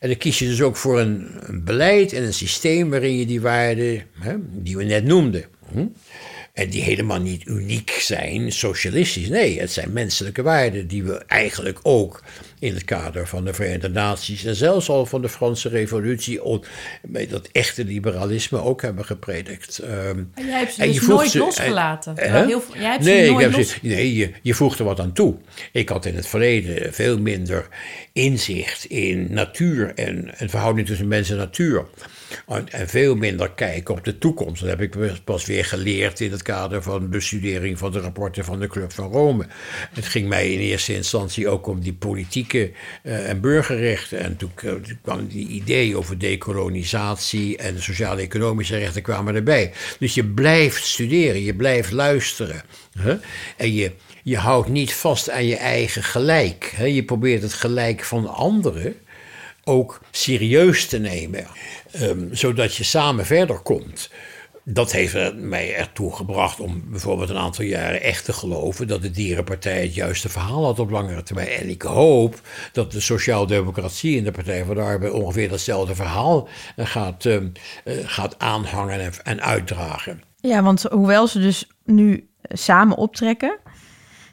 [0.00, 3.26] En dan kies je dus ook voor een, een beleid en een systeem waarin je
[3.26, 4.02] die waarden,
[4.52, 5.86] die we net noemden, hm,
[6.56, 9.28] en die helemaal niet uniek zijn, socialistisch.
[9.28, 12.22] Nee, het zijn menselijke waarden die we eigenlijk ook
[12.58, 16.40] in het kader van de Verenigde Naties en zelfs al van de Franse Revolutie,
[17.02, 19.82] met dat echte liberalisme ook hebben gepredikt.
[19.82, 22.14] Um, jij hebt ze dus je nooit losgelaten.
[22.18, 23.70] Heel, jij hebt nee, ze nooit los...
[23.70, 25.34] ze, nee je, je voegt er wat aan toe.
[25.72, 27.68] Ik had in het verleden veel minder
[28.12, 31.86] inzicht in natuur en, en verhouding tussen mens en natuur.
[32.46, 34.60] En veel minder kijken op de toekomst.
[34.60, 38.60] Dat heb ik pas weer geleerd in het kader van bestudering van de rapporten van
[38.60, 39.46] de Club van Rome.
[39.92, 42.70] Het ging mij in eerste instantie ook om die politieke
[43.02, 44.18] uh, en burgerrechten.
[44.18, 44.50] En toen,
[45.02, 49.72] kwam die idee over decolonisatie en sociaal-economische rechten kwamen erbij.
[49.98, 52.62] Dus je blijft studeren, je blijft luisteren.
[53.56, 56.74] En je, je houdt niet vast aan je eigen gelijk.
[56.78, 58.96] Je probeert het gelijk van anderen
[59.68, 61.46] ook serieus te nemen,
[62.02, 64.10] um, zodat je samen verder komt.
[64.68, 69.10] Dat heeft mij ertoe gebracht om bijvoorbeeld een aantal jaren echt te geloven dat de
[69.10, 71.48] Dierenpartij het juiste verhaal had op langere termijn.
[71.48, 72.40] En ik hoop
[72.72, 77.40] dat de Sociaaldemocratie in de Partij van de Arbeid ongeveer datzelfde verhaal eh, gaat, uh,
[77.84, 80.22] gaat aanhangen en, en uitdragen.
[80.40, 83.58] Ja, want hoewel ze dus nu samen optrekken,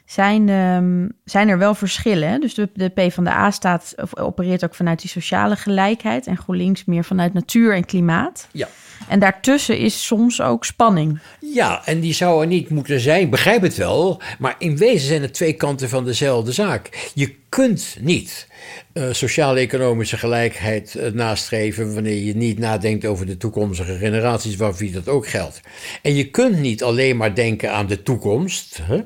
[0.04, 2.40] zijn, ehm, zijn er wel verschillen.
[2.40, 7.04] Dus de, de PvdA staat, of opereert ook vanuit die sociale gelijkheid en GroenLinks meer
[7.04, 8.48] vanuit natuur en klimaat.
[8.52, 8.68] Ja.
[9.08, 11.18] En daartussen is soms ook spanning.
[11.40, 14.22] Ja, en die zou er niet moeten zijn, begrijp het wel.
[14.38, 17.10] Maar in wezen zijn het twee kanten van dezelfde zaak.
[17.14, 18.46] Je kunt niet
[18.94, 24.92] uh, sociaal-economische gelijkheid uh, nastreven wanneer je niet nadenkt over de toekomstige generaties, waar wie
[24.92, 25.60] dat ook geldt.
[26.02, 29.00] En je kunt niet alleen maar denken aan de toekomst, hè,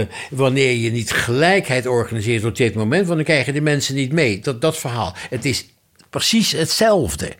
[0.00, 4.12] uh, wanneer je niet gelijkheid organiseert op dit moment, want dan krijgen de mensen niet
[4.12, 4.38] mee.
[4.38, 5.14] Dat, dat verhaal.
[5.30, 5.66] Het is
[6.12, 7.32] precies hetzelfde.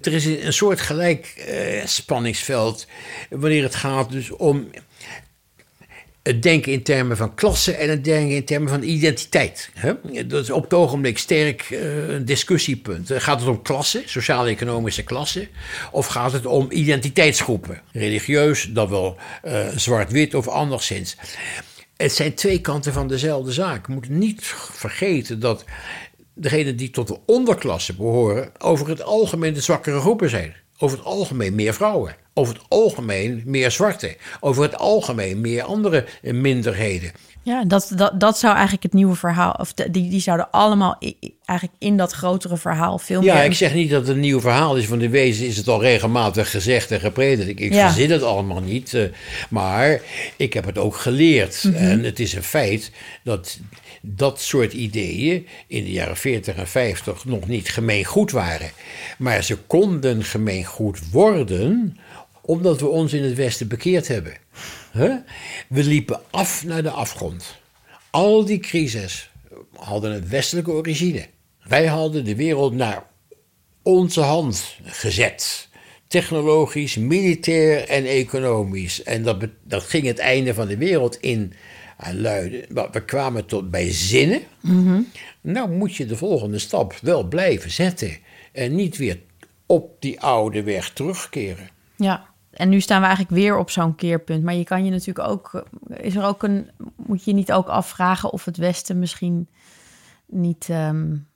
[0.00, 2.86] Er is een soort gelijk uh, spanningsveld
[3.30, 4.70] wanneer het gaat dus om
[6.22, 9.70] het denken in termen van klasse en het denken in termen van identiteit.
[10.26, 13.10] Dat is op het ogenblik sterk uh, een discussiepunt.
[13.12, 15.48] Gaat het om klasse, sociaal-economische klasse,
[15.90, 17.82] of gaat het om identiteitsgroepen?
[17.92, 19.16] Religieus, dan wel
[19.76, 21.16] zwart-wit of anderszins.
[21.96, 23.86] Het zijn twee kanten van dezelfde zaak.
[23.86, 25.64] We moeten niet vergeten dat
[26.40, 30.54] degenen die tot de onderklasse behoren, over het algemeen de zwakkere groepen zijn.
[30.78, 32.16] Over het algemeen meer vrouwen.
[32.34, 34.16] Over het algemeen meer zwarte.
[34.40, 37.12] Over het algemeen meer andere minderheden.
[37.42, 39.52] Ja, dat, dat, dat zou eigenlijk het nieuwe verhaal.
[39.52, 40.98] Of die, die zouden allemaal
[41.44, 43.34] eigenlijk in dat grotere verhaal veel meer.
[43.34, 45.68] Ja, ik zeg niet dat het een nieuw verhaal is, want in wezen is het
[45.68, 47.48] al regelmatig gezegd en gepredikt.
[47.48, 47.86] Ik, ik ja.
[47.86, 48.92] verzin het allemaal niet.
[48.92, 49.02] Uh,
[49.50, 50.00] maar
[50.36, 51.64] ik heb het ook geleerd.
[51.64, 51.88] Mm -hmm.
[51.88, 52.90] En het is een feit
[53.24, 53.58] dat
[54.00, 58.70] dat soort ideeën in de jaren 40 en 50 nog niet gemeengoed waren.
[59.18, 61.98] Maar ze konden gemeengoed worden
[62.40, 64.34] omdat we ons in het Westen bekeerd hebben.
[65.68, 67.58] We liepen af naar de afgrond.
[68.10, 69.30] Al die crises
[69.74, 71.26] hadden een westelijke origine.
[71.62, 73.06] Wij hadden de wereld naar
[73.82, 75.68] onze hand gezet.
[76.06, 79.02] Technologisch, militair en economisch.
[79.02, 81.52] En dat, dat ging het einde van de wereld in
[82.12, 82.64] luiden.
[82.92, 84.40] We kwamen tot bij zinnen.
[84.60, 85.06] Mm -hmm.
[85.40, 88.18] Nou moet je de volgende stap wel blijven zetten.
[88.52, 89.20] En niet weer
[89.66, 91.68] op die oude weg terugkeren.
[91.96, 94.44] Ja, en nu staan we eigenlijk weer op zo'n keerpunt.
[94.44, 95.64] Maar je kan je natuurlijk ook.
[95.88, 96.70] Is er ook een.
[96.96, 99.48] Moet je niet ook afvragen of het Westen misschien
[100.26, 100.68] niet.
[100.70, 101.28] Um,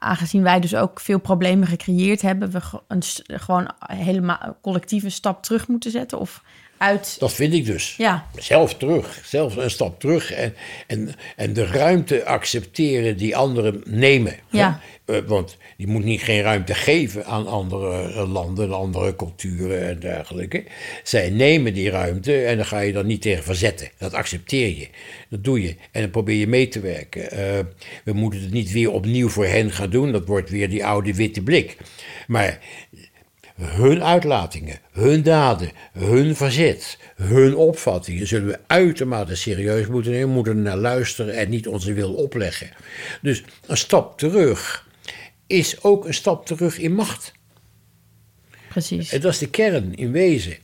[0.00, 5.42] aangezien wij dus ook veel problemen gecreëerd hebben, we een, gewoon helemaal collectief een stap
[5.42, 6.18] terug moeten zetten?
[6.18, 6.42] Of
[6.78, 7.16] uit.
[7.18, 7.94] Dat vind ik dus.
[7.96, 8.26] Ja.
[8.36, 9.20] Zelf terug.
[9.24, 10.32] Zelf een stap terug.
[10.32, 10.54] En,
[10.86, 14.36] en, en de ruimte accepteren die anderen nemen.
[14.50, 14.80] Ja.
[15.06, 20.64] Uh, want je moet niet geen ruimte geven aan andere landen, andere culturen en dergelijke.
[21.02, 23.90] Zij nemen die ruimte en dan ga je dan niet tegen verzetten.
[23.98, 24.88] Dat accepteer je.
[25.28, 25.76] Dat doe je.
[25.90, 27.22] En dan probeer je mee te werken.
[27.22, 27.38] Uh,
[28.04, 30.12] we moeten het niet weer opnieuw voor hen gaan doen.
[30.12, 31.76] Dat wordt weer die oude witte blik.
[32.26, 32.58] Maar
[33.58, 40.62] hun uitlatingen, hun daden, hun verzet, hun opvattingen zullen we uitermate serieus moeten nemen, moeten
[40.62, 42.70] naar luisteren en niet onze wil opleggen.
[43.22, 44.86] Dus een stap terug
[45.46, 47.32] is ook een stap terug in macht.
[48.68, 49.12] Precies.
[49.12, 50.56] En dat is de kern in wezen.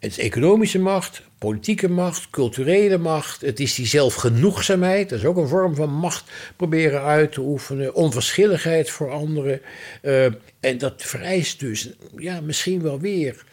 [0.00, 3.40] Het is economische macht, politieke macht, culturele macht.
[3.40, 5.08] Het is die zelfgenoegzaamheid.
[5.08, 7.94] Dat is ook een vorm van macht proberen uit te oefenen.
[7.94, 9.60] Onverschilligheid voor anderen.
[10.02, 10.24] Uh,
[10.60, 13.44] en dat vereist dus ja, misschien wel weer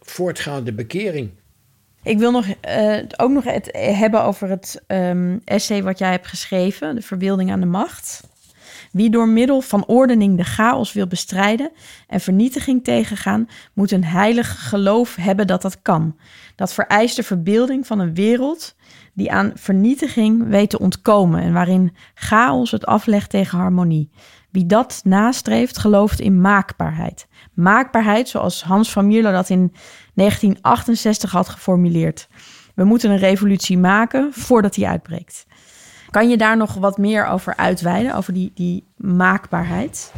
[0.00, 1.30] voortgaande bekering.
[2.02, 6.26] Ik wil nog, uh, ook nog het hebben over het um, essay wat jij hebt
[6.26, 8.22] geschreven, De Verbeelding aan de Macht.
[8.94, 11.70] Wie door middel van ordening de chaos wil bestrijden
[12.06, 16.16] en vernietiging tegengaan, moet een heilig geloof hebben dat dat kan.
[16.56, 18.74] Dat vereist de verbeelding van een wereld
[19.12, 24.10] die aan vernietiging weet te ontkomen en waarin chaos het aflegt tegen harmonie.
[24.50, 27.26] Wie dat nastreeft, gelooft in maakbaarheid.
[27.54, 29.72] Maakbaarheid zoals Hans van Mierlo dat in
[30.14, 32.28] 1968 had geformuleerd.
[32.74, 35.46] We moeten een revolutie maken voordat die uitbreekt.
[36.14, 40.12] Kan je daar nog wat meer over uitweiden, over die, die maakbaarheid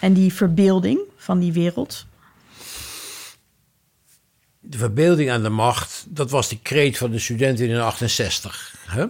[0.00, 2.06] en die verbeelding van die wereld?
[4.58, 8.74] De verbeelding aan de macht, dat was de kreet van de studenten in 68.
[8.86, 9.06] Hè?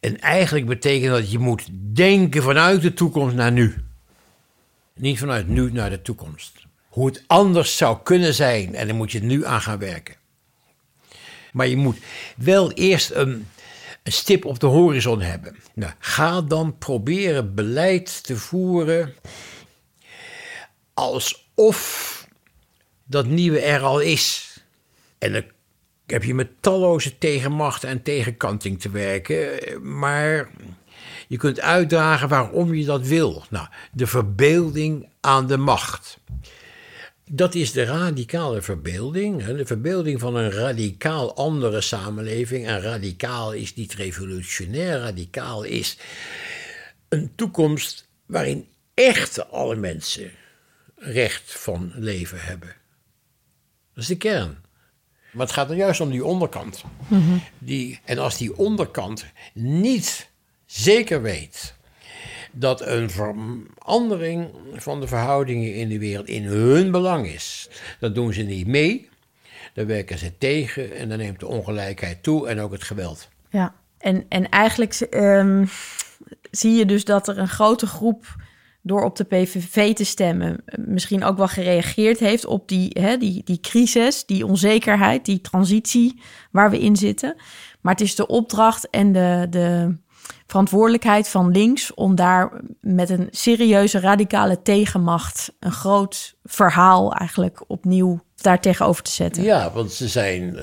[0.00, 3.74] En eigenlijk betekent dat je moet denken vanuit de toekomst naar nu.
[4.94, 6.52] Niet vanuit nu naar de toekomst.
[6.88, 10.14] Hoe het anders zou kunnen zijn en dan moet je nu aan gaan werken.
[11.52, 11.98] Maar je moet
[12.36, 13.46] wel eerst een,
[14.06, 15.56] een stip op de horizon hebben.
[15.74, 19.14] Nou, ga dan proberen beleid te voeren
[20.94, 22.28] alsof
[23.04, 24.56] dat nieuwe er al is.
[25.18, 25.42] En dan
[26.06, 29.58] heb je met talloze tegenmachten en tegenkanting te werken.
[29.98, 30.50] Maar
[31.28, 33.44] je kunt uitdragen waarom je dat wil.
[33.50, 36.18] Nou, de verbeelding aan de macht.
[37.30, 39.44] Dat is de radicale verbeelding.
[39.44, 42.66] De verbeelding van een radicaal andere samenleving.
[42.66, 44.98] En radicaal is niet revolutionair.
[44.98, 45.98] Radicaal is
[47.08, 50.30] een toekomst waarin echt alle mensen
[50.96, 52.68] recht van leven hebben.
[53.94, 54.56] Dat is de kern.
[55.32, 56.84] Maar het gaat er juist om die onderkant.
[57.58, 60.30] die, en als die onderkant niet
[60.66, 61.74] zeker weet
[62.58, 67.68] dat een verandering van de verhoudingen in de wereld in hun belang is,
[68.00, 69.08] dan doen ze niet mee.
[69.74, 73.28] Dan werken ze tegen en dan neemt de ongelijkheid toe en ook het geweld.
[73.50, 75.66] Ja, en, en eigenlijk ehm,
[76.50, 78.36] zie je dus dat er een grote groep
[78.82, 83.42] door op de PVV te stemmen, misschien ook wel gereageerd heeft op die, hè, die,
[83.44, 87.34] die crisis, die onzekerheid, die transitie waar we in zitten.
[87.80, 89.96] Maar het is de opdracht en de, de
[90.46, 98.24] verantwoordelijkheid van links om daar met een serieuze radicale tegenmacht een groot verhaal eigenlijk opnieuw
[98.34, 99.42] daar tegenover te zetten.
[99.42, 100.62] Ja, want ze zijn uh,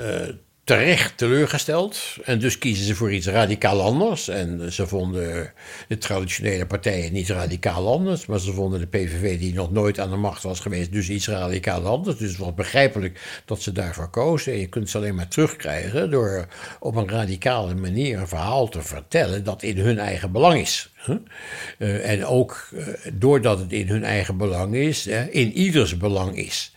[0.64, 2.00] terecht teleurgesteld.
[2.24, 4.28] En dus kiezen ze voor iets radicaal anders.
[4.28, 5.54] En ze vonden
[5.88, 8.26] de traditionele partijen niet radicaal anders.
[8.26, 11.28] Maar ze vonden de PVV, die nog nooit aan de macht was geweest, dus iets
[11.28, 12.18] radicaal anders.
[12.18, 14.54] Dus het was begrijpelijk dat ze daarvoor kozen.
[14.54, 16.48] En je kunt ze alleen maar terugkrijgen door
[16.80, 20.93] op een radicale manier een verhaal te vertellen dat in hun eigen belang is.
[21.08, 26.76] Uh, en ook uh, doordat het in hun eigen belang is, in ieders belang is.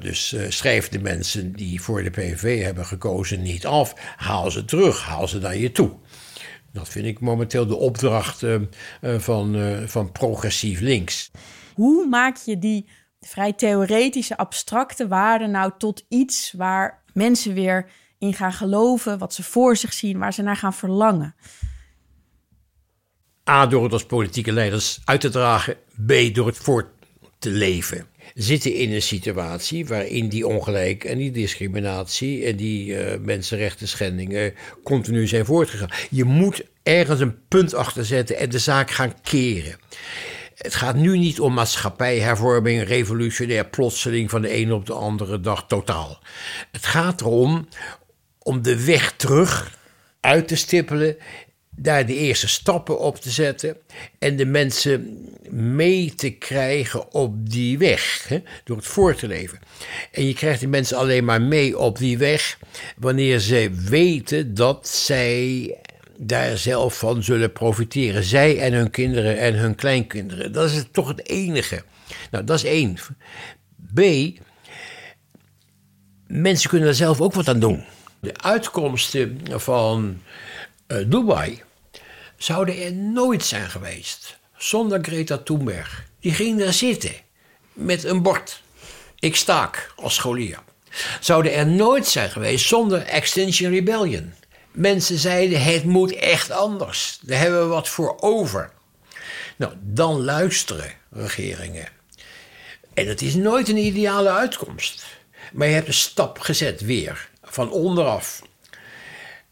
[0.00, 3.94] dus schrijf de mensen die voor de PVV hebben gekozen niet af.
[4.16, 5.90] Haal ze terug, haal ze naar je toe.
[6.72, 8.44] Dat vind ik momenteel de opdracht
[9.02, 11.30] van, van progressief links.
[11.74, 12.88] Hoe maak je die
[13.20, 19.42] vrij theoretische, abstracte waarden nou tot iets waar mensen weer in gaan geloven, wat ze
[19.42, 21.34] voor zich zien, waar ze naar gaan verlangen?
[23.48, 25.76] A, door het als politieke leiders uit te dragen.
[26.06, 26.86] B, door het voort
[27.38, 28.06] te leven.
[28.34, 34.54] Zitten in een situatie waarin die ongelijk en die discriminatie en die uh, mensenrechten schendingen
[34.84, 35.90] continu zijn voortgegaan.
[36.10, 39.76] Je moet ergens een punt achter zetten en de zaak gaan keren.
[40.54, 45.66] Het gaat nu niet om maatschappijhervorming, revolutionair plotseling van de ene op de andere dag
[45.66, 46.22] totaal.
[46.72, 47.68] Het gaat erom
[48.38, 49.78] om de weg terug
[50.20, 51.16] uit te stippelen
[51.80, 53.76] daar de eerste stappen op te zetten
[54.18, 59.58] en de mensen mee te krijgen op die weg, hè, door het voor te leven.
[60.12, 62.58] En je krijgt die mensen alleen maar mee op die weg
[62.96, 65.74] wanneer ze weten dat zij
[66.16, 68.24] daar zelf van zullen profiteren.
[68.24, 70.52] Zij en hun kinderen en hun kleinkinderen.
[70.52, 71.82] Dat is toch het enige.
[72.30, 72.96] Nou, dat is één.
[73.94, 74.00] B.
[76.26, 77.84] Mensen kunnen er zelf ook wat aan doen.
[78.20, 80.20] De uitkomsten van
[80.88, 81.62] uh, Dubai
[82.38, 86.04] zouden er nooit zijn geweest zonder Greta Thunberg.
[86.20, 87.12] Die ging daar zitten
[87.72, 88.62] met een bord.
[89.18, 90.58] Ik staak als scholier.
[91.20, 94.32] Zouden er nooit zijn geweest zonder Extinction Rebellion.
[94.70, 97.18] Mensen zeiden: het moet echt anders.
[97.22, 98.72] Daar hebben we wat voor over.
[99.56, 101.88] Nou, dan luisteren regeringen.
[102.94, 105.04] En het is nooit een ideale uitkomst.
[105.52, 108.42] Maar je hebt een stap gezet weer, van onderaf.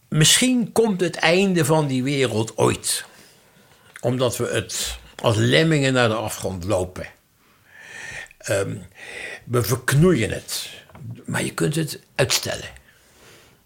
[0.08, 3.04] Misschien komt het einde van die wereld ooit.
[4.00, 7.06] Omdat we het als lemmingen naar de afgrond lopen.
[8.50, 8.86] Um,
[9.44, 10.68] we verknoeien het.
[11.24, 12.68] Maar je kunt het uitstellen.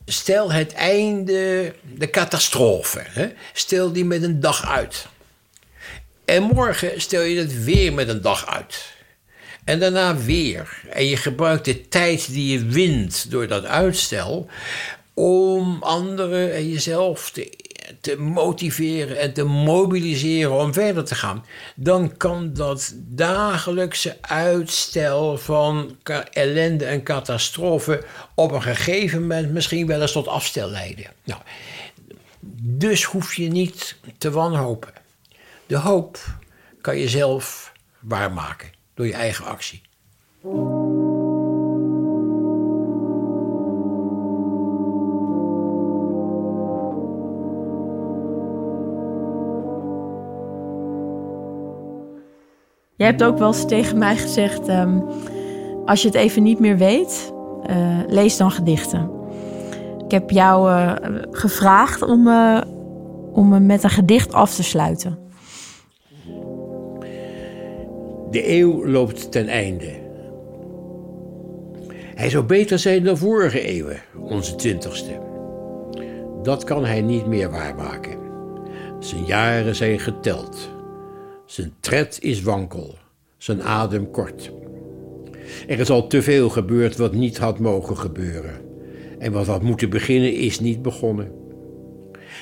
[0.04, 3.02] Stel het einde, de catastrofe.
[3.04, 3.32] Hè?
[3.52, 5.06] Stel die met een dag uit.
[6.24, 8.92] En morgen stel je het weer met een dag uit.
[9.64, 10.82] En daarna weer.
[10.88, 14.48] En je gebruikt de tijd die je wint door dat uitstel
[15.20, 21.44] om anderen en jezelf te, motiveren en te mobiliseren om verder te gaan,
[21.76, 25.96] dan kan dat dagelijkse uitstel van
[26.30, 28.04] ellende en catastrofe
[28.34, 31.06] op een gegeven moment misschien wel eens tot afstel leiden.
[31.24, 31.40] Nou,
[32.62, 34.92] dus hoef je niet te wanhopen.
[35.66, 36.18] De hoop
[36.80, 39.82] kan je zelf waarmaken door je eigen actie.
[53.00, 55.04] Je hebt ook wel eens tegen mij gezegd: um,
[55.84, 57.32] als je het even niet meer weet,
[57.70, 59.10] uh, lees dan gedichten.
[60.04, 60.92] Ik heb jou uh,
[61.30, 62.60] gevraagd om, uh,
[63.32, 65.18] om met een gedicht af te sluiten.
[68.30, 69.92] De eeuw loopt ten einde.
[72.14, 75.20] Hij zou beter zijn dan vorige eeuwen, onze twintigste.
[76.42, 78.18] Dat kan hij niet meer waarmaken.
[78.98, 80.78] Zijn jaren zijn geteld.
[81.50, 82.98] Zijn tred is wankel,
[83.36, 84.50] zijn adem kort.
[85.68, 88.60] Er is al te veel gebeurd wat niet had mogen gebeuren.
[89.18, 91.32] En wat had moeten beginnen is niet begonnen.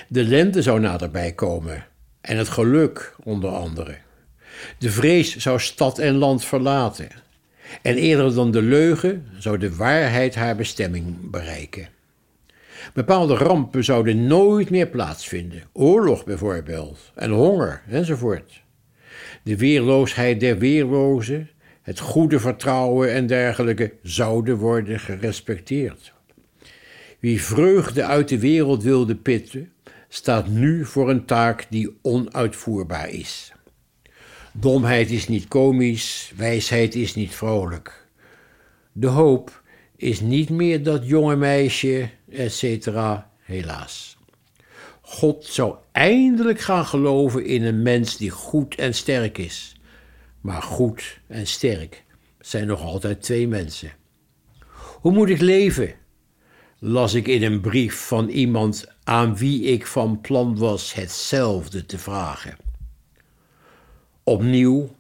[0.09, 1.87] De lente zou naderbij komen
[2.21, 3.97] en het geluk onder andere.
[4.79, 7.09] De vrees zou stad en land verlaten.
[7.83, 11.89] En eerder dan de leugen zou de waarheid haar bestemming bereiken.
[12.95, 15.63] Bepaalde rampen zouden nooit meer plaatsvinden.
[15.73, 18.67] Oorlog bijvoorbeeld, en honger enzovoort.
[19.49, 21.51] De weerloosheid der weerlozen,
[21.83, 26.13] het goede vertrouwen en dergelijke zouden worden gerespecteerd.
[27.19, 29.73] Wie vreugde uit de wereld wilde pitten,
[30.09, 33.53] staat nu voor een taak die onuitvoerbaar is.
[34.53, 38.07] Domheid is niet komisch, wijsheid is niet vrolijk.
[38.93, 39.63] De hoop
[39.97, 42.89] is niet meer dat jonge meisje, etc.
[43.39, 44.18] Helaas.
[45.11, 49.77] God zou eindelijk gaan geloven in een mens die goed en sterk is.
[50.41, 52.05] Maar goed en sterk
[52.41, 53.93] zijn nog altijd twee mensen.
[55.01, 55.95] Hoe moet ik leven?
[56.79, 61.99] las ik in een brief van iemand aan wie ik van plan was hetzelfde te
[61.99, 62.57] vragen.
[64.23, 64.97] Opnieuw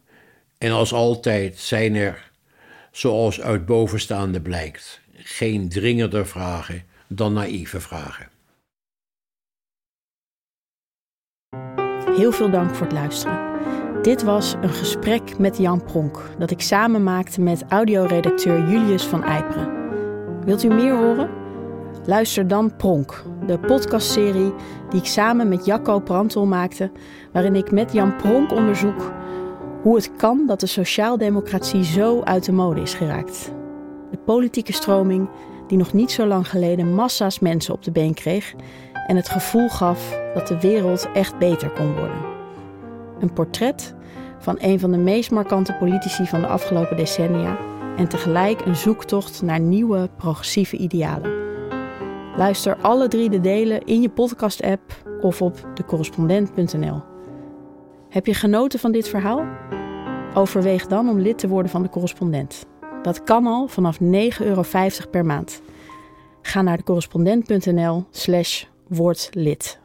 [0.58, 2.30] en als altijd zijn er,
[2.92, 8.37] zoals uit bovenstaande blijkt, geen dringender vragen dan naïeve vragen.
[12.18, 13.38] Heel veel dank voor het luisteren.
[14.02, 19.24] Dit was een gesprek met Jan Pronk dat ik samen maakte met audioredacteur Julius van
[19.24, 19.68] Eiperen.
[20.44, 21.30] Wilt u meer horen?
[22.06, 24.54] Luister dan Pronk, de podcastserie
[24.90, 26.90] die ik samen met Jacco Prantel maakte,
[27.32, 29.12] waarin ik met Jan Pronk onderzoek
[29.82, 33.52] hoe het kan dat de sociaaldemocratie zo uit de mode is geraakt.
[34.10, 35.28] De politieke stroming
[35.66, 38.54] die nog niet zo lang geleden massa's mensen op de been kreeg
[39.08, 42.36] en het gevoel gaf dat de wereld echt beter kon worden.
[43.20, 43.94] Een portret
[44.38, 47.56] van een van de meest markante politici van de afgelopen decennia
[47.96, 51.32] en tegelijk een zoektocht naar nieuwe progressieve idealen.
[52.36, 54.82] Luister alle drie de delen in je podcast-app
[55.20, 57.02] of op decorrespondent.nl.
[58.08, 59.44] Heb je genoten van dit verhaal?
[60.34, 62.66] Overweeg dan om lid te worden van de correspondent.
[63.02, 64.06] Dat kan al vanaf 9,50
[64.38, 64.62] euro
[65.10, 65.62] per maand.
[66.42, 68.04] Ga naar decorrespondent.nl
[68.90, 69.76] slash wordlid.